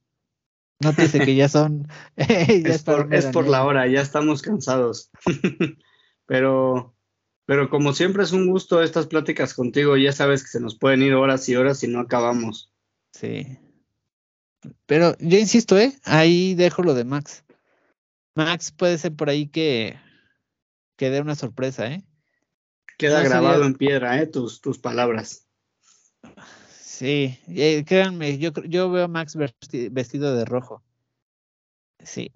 [0.84, 1.88] Nótese que ya son.
[2.16, 5.12] es, por, la hora, ya estamos cansados.
[6.26, 6.96] pero,
[7.46, 9.98] pero como siempre es un gusto estas pláticas contigo.
[9.98, 12.72] Ya sabes que se nos pueden ir horas y horas y no acabamos.
[13.14, 13.60] Sí.
[14.86, 15.94] Pero yo insisto, ¿eh?
[16.04, 17.44] Ahí dejo lo de Max.
[18.36, 20.00] Max puede ser por ahí que,
[20.98, 22.04] que dé una sorpresa, ¿eh?
[22.98, 24.28] Queda grabado en piedra, ¿eh?
[24.28, 25.48] Tus, tus palabras.
[27.02, 30.84] Sí, eh, créanme, yo, yo veo a Max vestido de rojo.
[32.04, 32.32] Sí.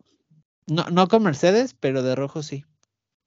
[0.65, 2.65] No, no con Mercedes, pero de rojo sí.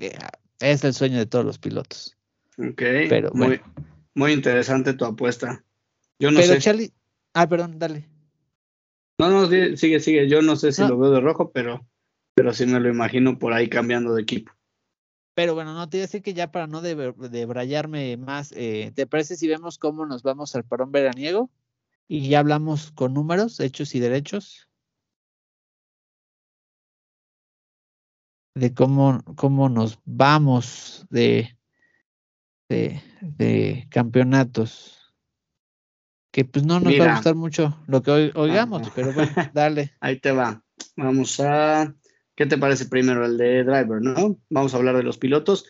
[0.01, 0.19] Eh,
[0.59, 2.17] es el sueño de todos los pilotos.
[2.59, 2.83] Ok.
[3.09, 3.61] Pero, muy,
[4.17, 5.65] muy interesante tu apuesta.
[6.19, 6.93] Yo no pero Charlie.
[7.35, 8.09] Ah, perdón, dale.
[9.21, 10.29] No, no, sigue, sigue.
[10.29, 11.87] Yo no sé si lo veo de rojo, pero,
[12.35, 14.51] pero sí me lo imagino por ahí cambiando de equipo.
[15.39, 19.07] Pero bueno, no te voy a decir que ya para no debrayarme más, eh, ¿te
[19.07, 21.49] parece si vemos cómo nos vamos al parón veraniego?
[22.09, 24.69] Y ya hablamos con números, hechos y derechos.
[28.57, 31.57] De cómo, cómo nos vamos de,
[32.69, 35.15] de, de campeonatos.
[36.33, 39.95] Que pues no nos va a gustar mucho lo que oigamos, pero bueno, dale.
[40.01, 40.65] Ahí te va.
[40.97, 41.95] Vamos a
[42.39, 44.39] ¿Qué te parece primero el de driver, no?
[44.49, 45.67] Vamos a hablar de los pilotos.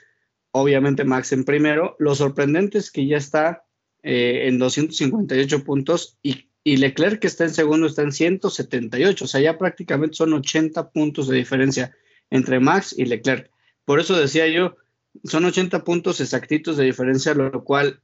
[0.50, 1.96] Obviamente Max en primero.
[1.98, 3.64] Lo sorprendente es que ya está
[4.02, 9.24] eh, en 258 puntos y, Leclerc que está en segundo está en 178.
[9.24, 11.96] O sea, ya prácticamente son 80 puntos de diferencia
[12.28, 13.50] entre Max y Leclerc.
[13.86, 14.76] Por eso decía yo,
[15.24, 18.02] son 80 puntos exactitos de diferencia, lo cual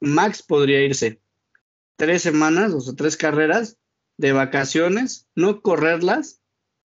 [0.00, 1.22] Max podría irse
[1.96, 3.78] tres semanas, o sea, tres carreras
[4.18, 6.41] de vacaciones, no correrlas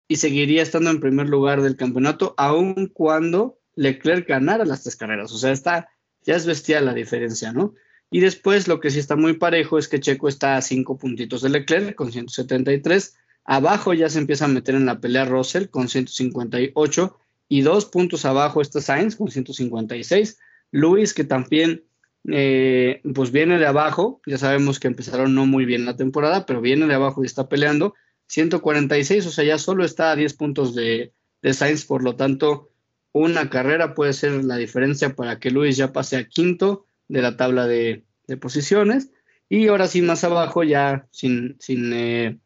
[0.07, 5.31] y seguiría estando en primer lugar del campeonato, aun cuando Leclerc ganara las tres carreras.
[5.31, 5.89] O sea, está,
[6.23, 7.73] ya es bestial la diferencia, ¿no?
[8.09, 11.41] Y después lo que sí está muy parejo es que Checo está a cinco puntitos
[11.41, 13.15] de Leclerc con 173.
[13.43, 17.17] Abajo ya se empieza a meter en la pelea Russell con 158
[17.49, 20.39] y dos puntos abajo está Sainz con 156.
[20.71, 21.83] Luis que también
[22.29, 26.61] eh, pues viene de abajo, ya sabemos que empezaron no muy bien la temporada, pero
[26.61, 27.93] viene de abajo y está peleando
[28.27, 32.69] 146, o sea, ya solo está a 10 puntos de, de Sainz, por lo tanto,
[33.13, 37.37] una carrera puede ser la diferencia para que Luis ya pase a quinto de la
[37.37, 38.03] tabla de,
[38.41, 39.11] posiciones.
[39.49, 42.37] Y ahora sí, más abajo, ya sin, sin, eh,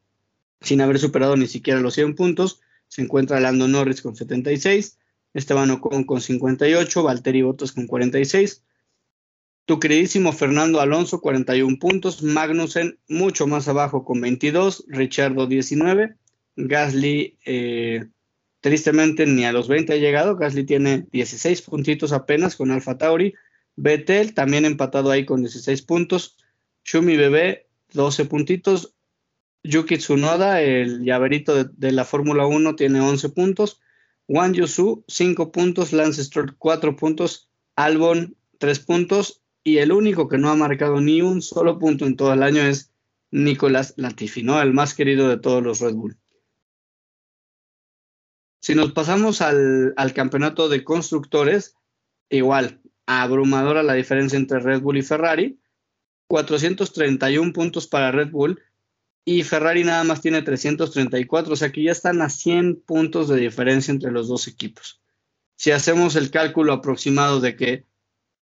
[0.61, 4.99] sin haber superado ni siquiera los 100 puntos, se encuentra Lando Norris con 76,
[5.34, 8.63] Esteban Ocon con 58, Valtteri Bottas con 46,
[9.66, 12.24] tu queridísimo Fernando Alonso, 41 puntos.
[12.24, 14.86] Magnussen, mucho más abajo con 22.
[14.88, 16.16] Richardo, 19.
[16.55, 18.05] Gasly, eh,
[18.59, 20.36] tristemente, ni a los 20 ha llegado.
[20.36, 23.34] Gasly tiene 16 puntitos apenas con Alfa Tauri.
[23.76, 26.38] Betel, también empatado ahí con 16 puntos.
[26.84, 28.93] Shumi Bebé, 12 puntitos.
[29.64, 33.80] Yuki Tsunoda, el llaverito de, de la Fórmula 1, tiene 11 puntos.
[34.28, 35.93] Wang Yusu, 5 puntos.
[35.93, 37.49] Lance Stroll, 4 puntos.
[37.76, 42.16] Albon, 3 puntos y el único que no ha marcado ni un solo punto en
[42.16, 42.91] todo el año es
[43.32, 44.62] Nicolás Latifi, ¿no?
[44.62, 46.18] El más querido de todos los Red Bull.
[48.62, 51.76] Si nos pasamos al, campeonato de constructores,
[52.30, 55.59] igual, abrumadora la diferencia entre Red Bull y Ferrari.
[56.28, 58.62] 431 puntos para Red Bull
[59.26, 63.38] y Ferrari nada más tiene 334, o sea que ya están a 100 puntos de
[63.38, 65.01] diferencia entre los dos equipos.
[65.55, 67.86] Si hacemos el cálculo aproximado de que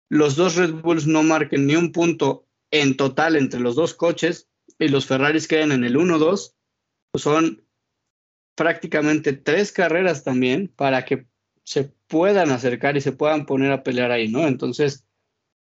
[0.09, 4.49] los dos Red Bulls no marquen ni un punto en total entre los dos coches
[4.79, 6.53] y los Ferraris queden en el 1-2,
[7.11, 7.63] pues son
[8.55, 11.27] prácticamente tres carreras también para que
[11.63, 14.47] se puedan acercar y se puedan poner a pelear ahí, ¿no?
[14.47, 15.05] Entonces,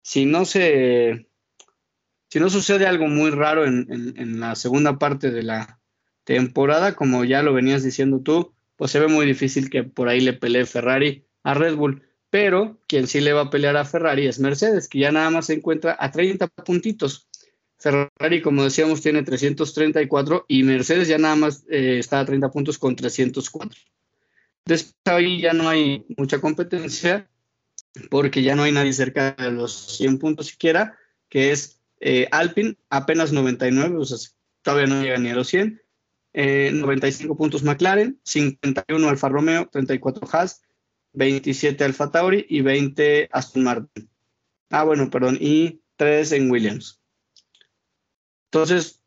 [0.04, 1.28] si no se,
[2.30, 5.82] si no sucede algo muy raro en, en la segunda parte de la
[6.24, 10.22] temporada, como ya lo venías diciendo tú, pues se ve muy difícil que por ahí
[10.22, 14.26] le pelee Ferrari a Red Bull pero quien sí le va a pelear a Ferrari
[14.26, 17.28] es Mercedes, que ya nada más se encuentra a 30 puntitos.
[17.78, 22.78] Ferrari, como decíamos, tiene 334 y Mercedes ya nada más eh, está a 30 puntos
[22.78, 23.78] con 304.
[24.66, 27.30] Después ahí ya no hay mucha competencia
[28.10, 32.78] porque ya no hay nadie cerca de los 100 puntos siquiera, que es eh, Alpine,
[32.90, 34.18] apenas 99, o sea,
[34.62, 35.82] todavía no llega ni a los 100.
[36.34, 40.62] 95 eh, puntos McLaren, 51 Alfa Romeo, 34 Haas,
[41.14, 44.09] 27 Alfa Tauri y 20 Aston Martin.
[44.70, 47.01] Ah, bueno, perdón, y 3 en Williams.
[48.45, 49.01] Entonces,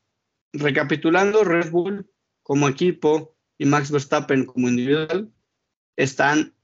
[0.52, 2.10] recapitulando, Red Bull
[2.42, 5.30] como equipo y Max Verstappen como individual
[5.96, 6.54] están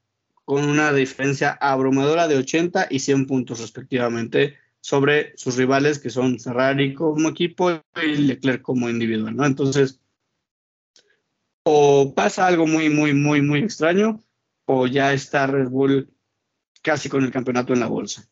[0.45, 6.41] con una diferencia abrumadora de 80 y 100 puntos respectivamente sobre sus rivales que son
[6.41, 7.70] Ferrari como equipo
[8.03, 9.47] y Leclerc como individual, ¿no?
[9.47, 10.01] Entonces,
[11.62, 14.22] o pasa algo muy, muy, muy, muy extraño
[14.73, 16.14] o ya está Red Bull
[16.81, 18.29] casi con el campeonato en la bolsa?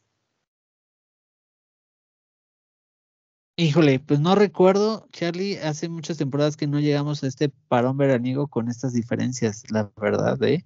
[3.56, 8.46] Híjole, pues no recuerdo, Charlie, hace muchas temporadas que no llegamos a este parón veraniego
[8.46, 10.64] con estas diferencias, la verdad, ¿eh?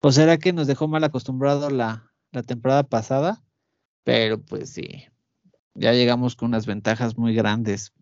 [0.00, 3.44] ¿O será que nos dejó mal acostumbrado la, la temporada pasada?
[4.04, 5.04] Pero pues sí,
[5.74, 7.92] ya llegamos con unas ventajas muy grandes,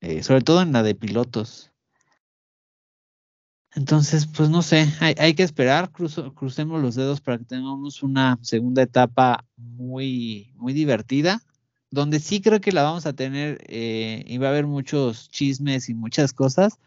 [0.00, 1.69] eh, sobre todo en la de pilotos.
[3.74, 8.82] Entonces, pues no sé, hay, que esperar, crucemos los dedos para que tengamos una segunda
[8.82, 11.40] etapa muy, muy divertida,
[11.90, 15.88] donde sí creo que la vamos a tener eh, y va a haber muchos chismes
[15.88, 16.78] y muchas cosas.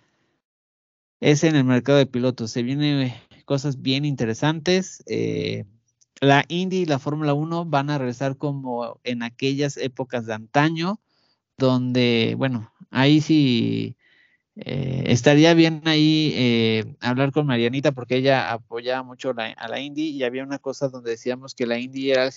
[1.22, 2.52] Es en el mercado de pilotos.
[2.52, 3.16] Se viene
[3.46, 5.04] cosas bien interesantes.
[5.08, 5.64] Eh,
[6.20, 11.00] la Indy y la Fórmula 1 van a regresar como en aquellas épocas de antaño,
[11.58, 13.96] donde, bueno, ahí sí
[14.56, 20.10] eh, estaría bien ahí eh, hablar con Marianita porque ella apoyaba mucho a la Indy
[20.10, 22.30] y había una cosa donde decíamos que la Indy era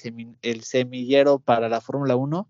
[0.43, 2.49] el, semillero para la Fórmula 1.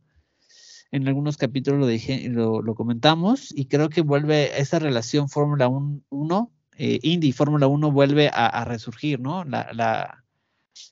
[0.92, 6.52] En algunos capítulos lo, dije, lo, comentamos y creo que vuelve esa relación Fórmula 1,
[6.78, 9.42] eh, Indy Fórmula 1 vuelve a, resurgir, ¿no?
[9.44, 10.24] La, la,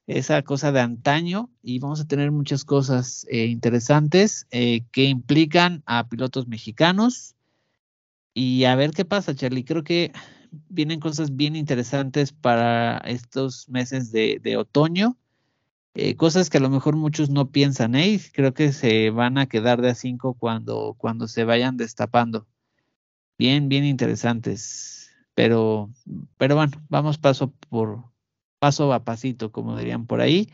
[0.07, 5.83] esa cosa de antaño y vamos a tener muchas cosas eh, interesantes eh, que implican
[5.87, 7.34] a pilotos mexicanos
[8.35, 9.65] y a ver qué pasa, Charlie.
[9.65, 10.13] Creo que
[10.69, 15.17] vienen cosas bien interesantes para estos meses de, otoño.
[15.95, 18.21] Eh, cosas que a lo mejor muchos no piensan, ¿eh?
[18.33, 22.47] Creo que se van a quedar de a cinco cuando, cuando se vayan destapando.
[23.39, 25.11] Bien, bien interesantes.
[25.35, 25.91] Pero,
[26.37, 28.05] pero bueno, vamos paso por,
[28.59, 30.51] paso a pasito, como dirían por ahí.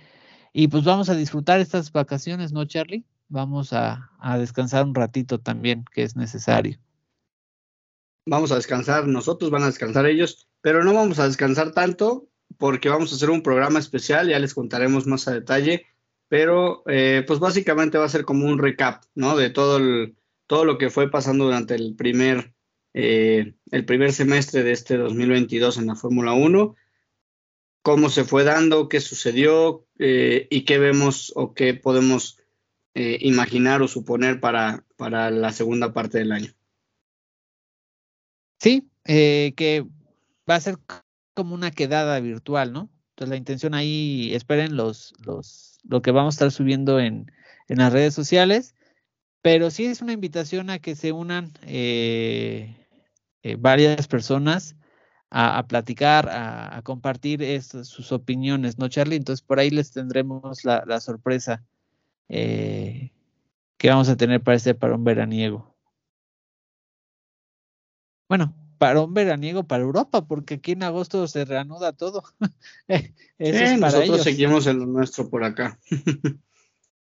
[0.52, 3.04] Y pues vamos a disfrutar estas vacaciones, ¿no, Charlie?
[3.28, 6.78] Vamos a, descansar un ratito también, que es necesario.
[8.26, 12.88] Vamos a descansar, nosotros van a descansar ellos, pero no vamos a descansar tanto porque
[12.88, 15.86] vamos a hacer un programa especial, ya les contaremos más a detalle,
[16.28, 19.36] pero eh, pues básicamente va a ser como un recap, ¿no?
[19.36, 20.16] De todo, el,
[20.46, 22.54] todo lo que fue pasando durante el primer,
[22.92, 26.76] eh, el primer semestre de este 2022 en la Fórmula 1
[27.82, 32.38] cómo se fue dando, qué sucedió eh, y qué vemos o qué podemos
[32.94, 36.52] eh, imaginar o suponer para, para la segunda parte del año.
[38.60, 39.86] Sí, eh, que
[40.48, 40.76] va a ser
[41.34, 42.90] como una quedada virtual, ¿no?
[43.10, 47.32] Entonces la intención ahí, esperen los, los, lo que vamos a estar subiendo en,
[47.68, 48.74] en las redes sociales,
[49.42, 51.52] pero sí es una invitación a que se unan
[53.58, 54.76] varias personas
[55.30, 59.16] a, platicar, a, compartir sus opiniones, ¿no, Charlie?
[59.16, 61.64] Entonces por ahí les tendremos la, sorpresa
[62.28, 63.12] eh,
[63.76, 65.69] que vamos a tener para este parón veraniego.
[68.30, 72.22] Bueno, parón veraniego para Europa, porque aquí en agosto se reanuda todo.
[73.38, 75.80] Eso nosotros seguimos en lo nuestro por acá.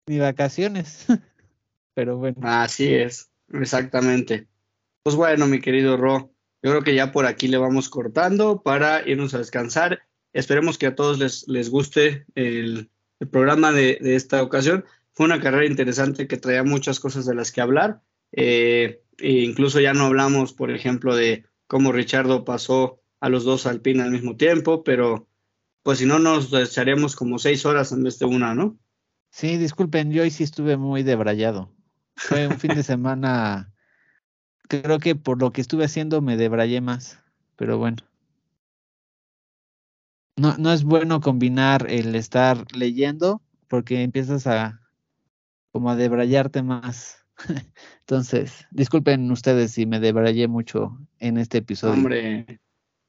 [0.07, 1.05] Ni vacaciones,
[1.93, 2.37] pero bueno.
[2.43, 4.47] Así es, exactamente.
[5.03, 6.31] Pues bueno, mi querido Ro,
[6.63, 9.99] yo creo que ya por aquí le vamos cortando para irnos a descansar.
[10.31, 12.89] Esperemos que a todos les, les guste el,
[13.31, 14.85] programa de, esta ocasión.
[15.11, 17.99] Fue una carrera interesante que traía muchas cosas de las que hablar.
[18.31, 23.65] Eh, e incluso ya no hablamos, por ejemplo, de cómo Richardo pasó a los dos
[23.65, 25.27] Alpine al mismo tiempo, pero
[25.83, 28.77] pues si no nos echaremos como seis horas en vez de una, ¿no?
[29.29, 31.71] Sí, disculpen, yo hoy sí estuve muy debrayado.
[32.15, 33.71] Fue un fin de semana
[34.67, 37.19] creo que por lo que estuve haciendo me debrayé más,
[37.55, 37.97] pero bueno.
[40.35, 44.81] No, no es bueno combinar el estar leyendo porque empiezas a
[45.71, 47.25] como a debrayarte más.
[47.99, 51.93] Entonces, disculpen ustedes si me debrayé mucho en este episodio.
[51.93, 52.59] Hombre,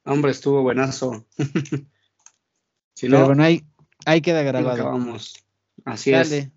[0.05, 1.27] hombre, estuvo buenazo.
[2.95, 3.65] si Pero bueno, ahí,
[4.07, 4.75] ahí queda grabado.
[4.75, 5.45] Acabamos.
[5.85, 6.51] Así es.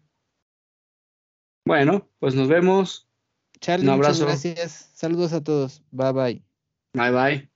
[1.65, 3.07] Bueno, pues nos vemos.
[3.59, 4.25] Charlie, Un abrazo.
[4.25, 4.91] muchas gracias.
[4.93, 5.83] Saludos a todos.
[5.91, 6.43] Bye bye.
[6.93, 7.50] Bye bye.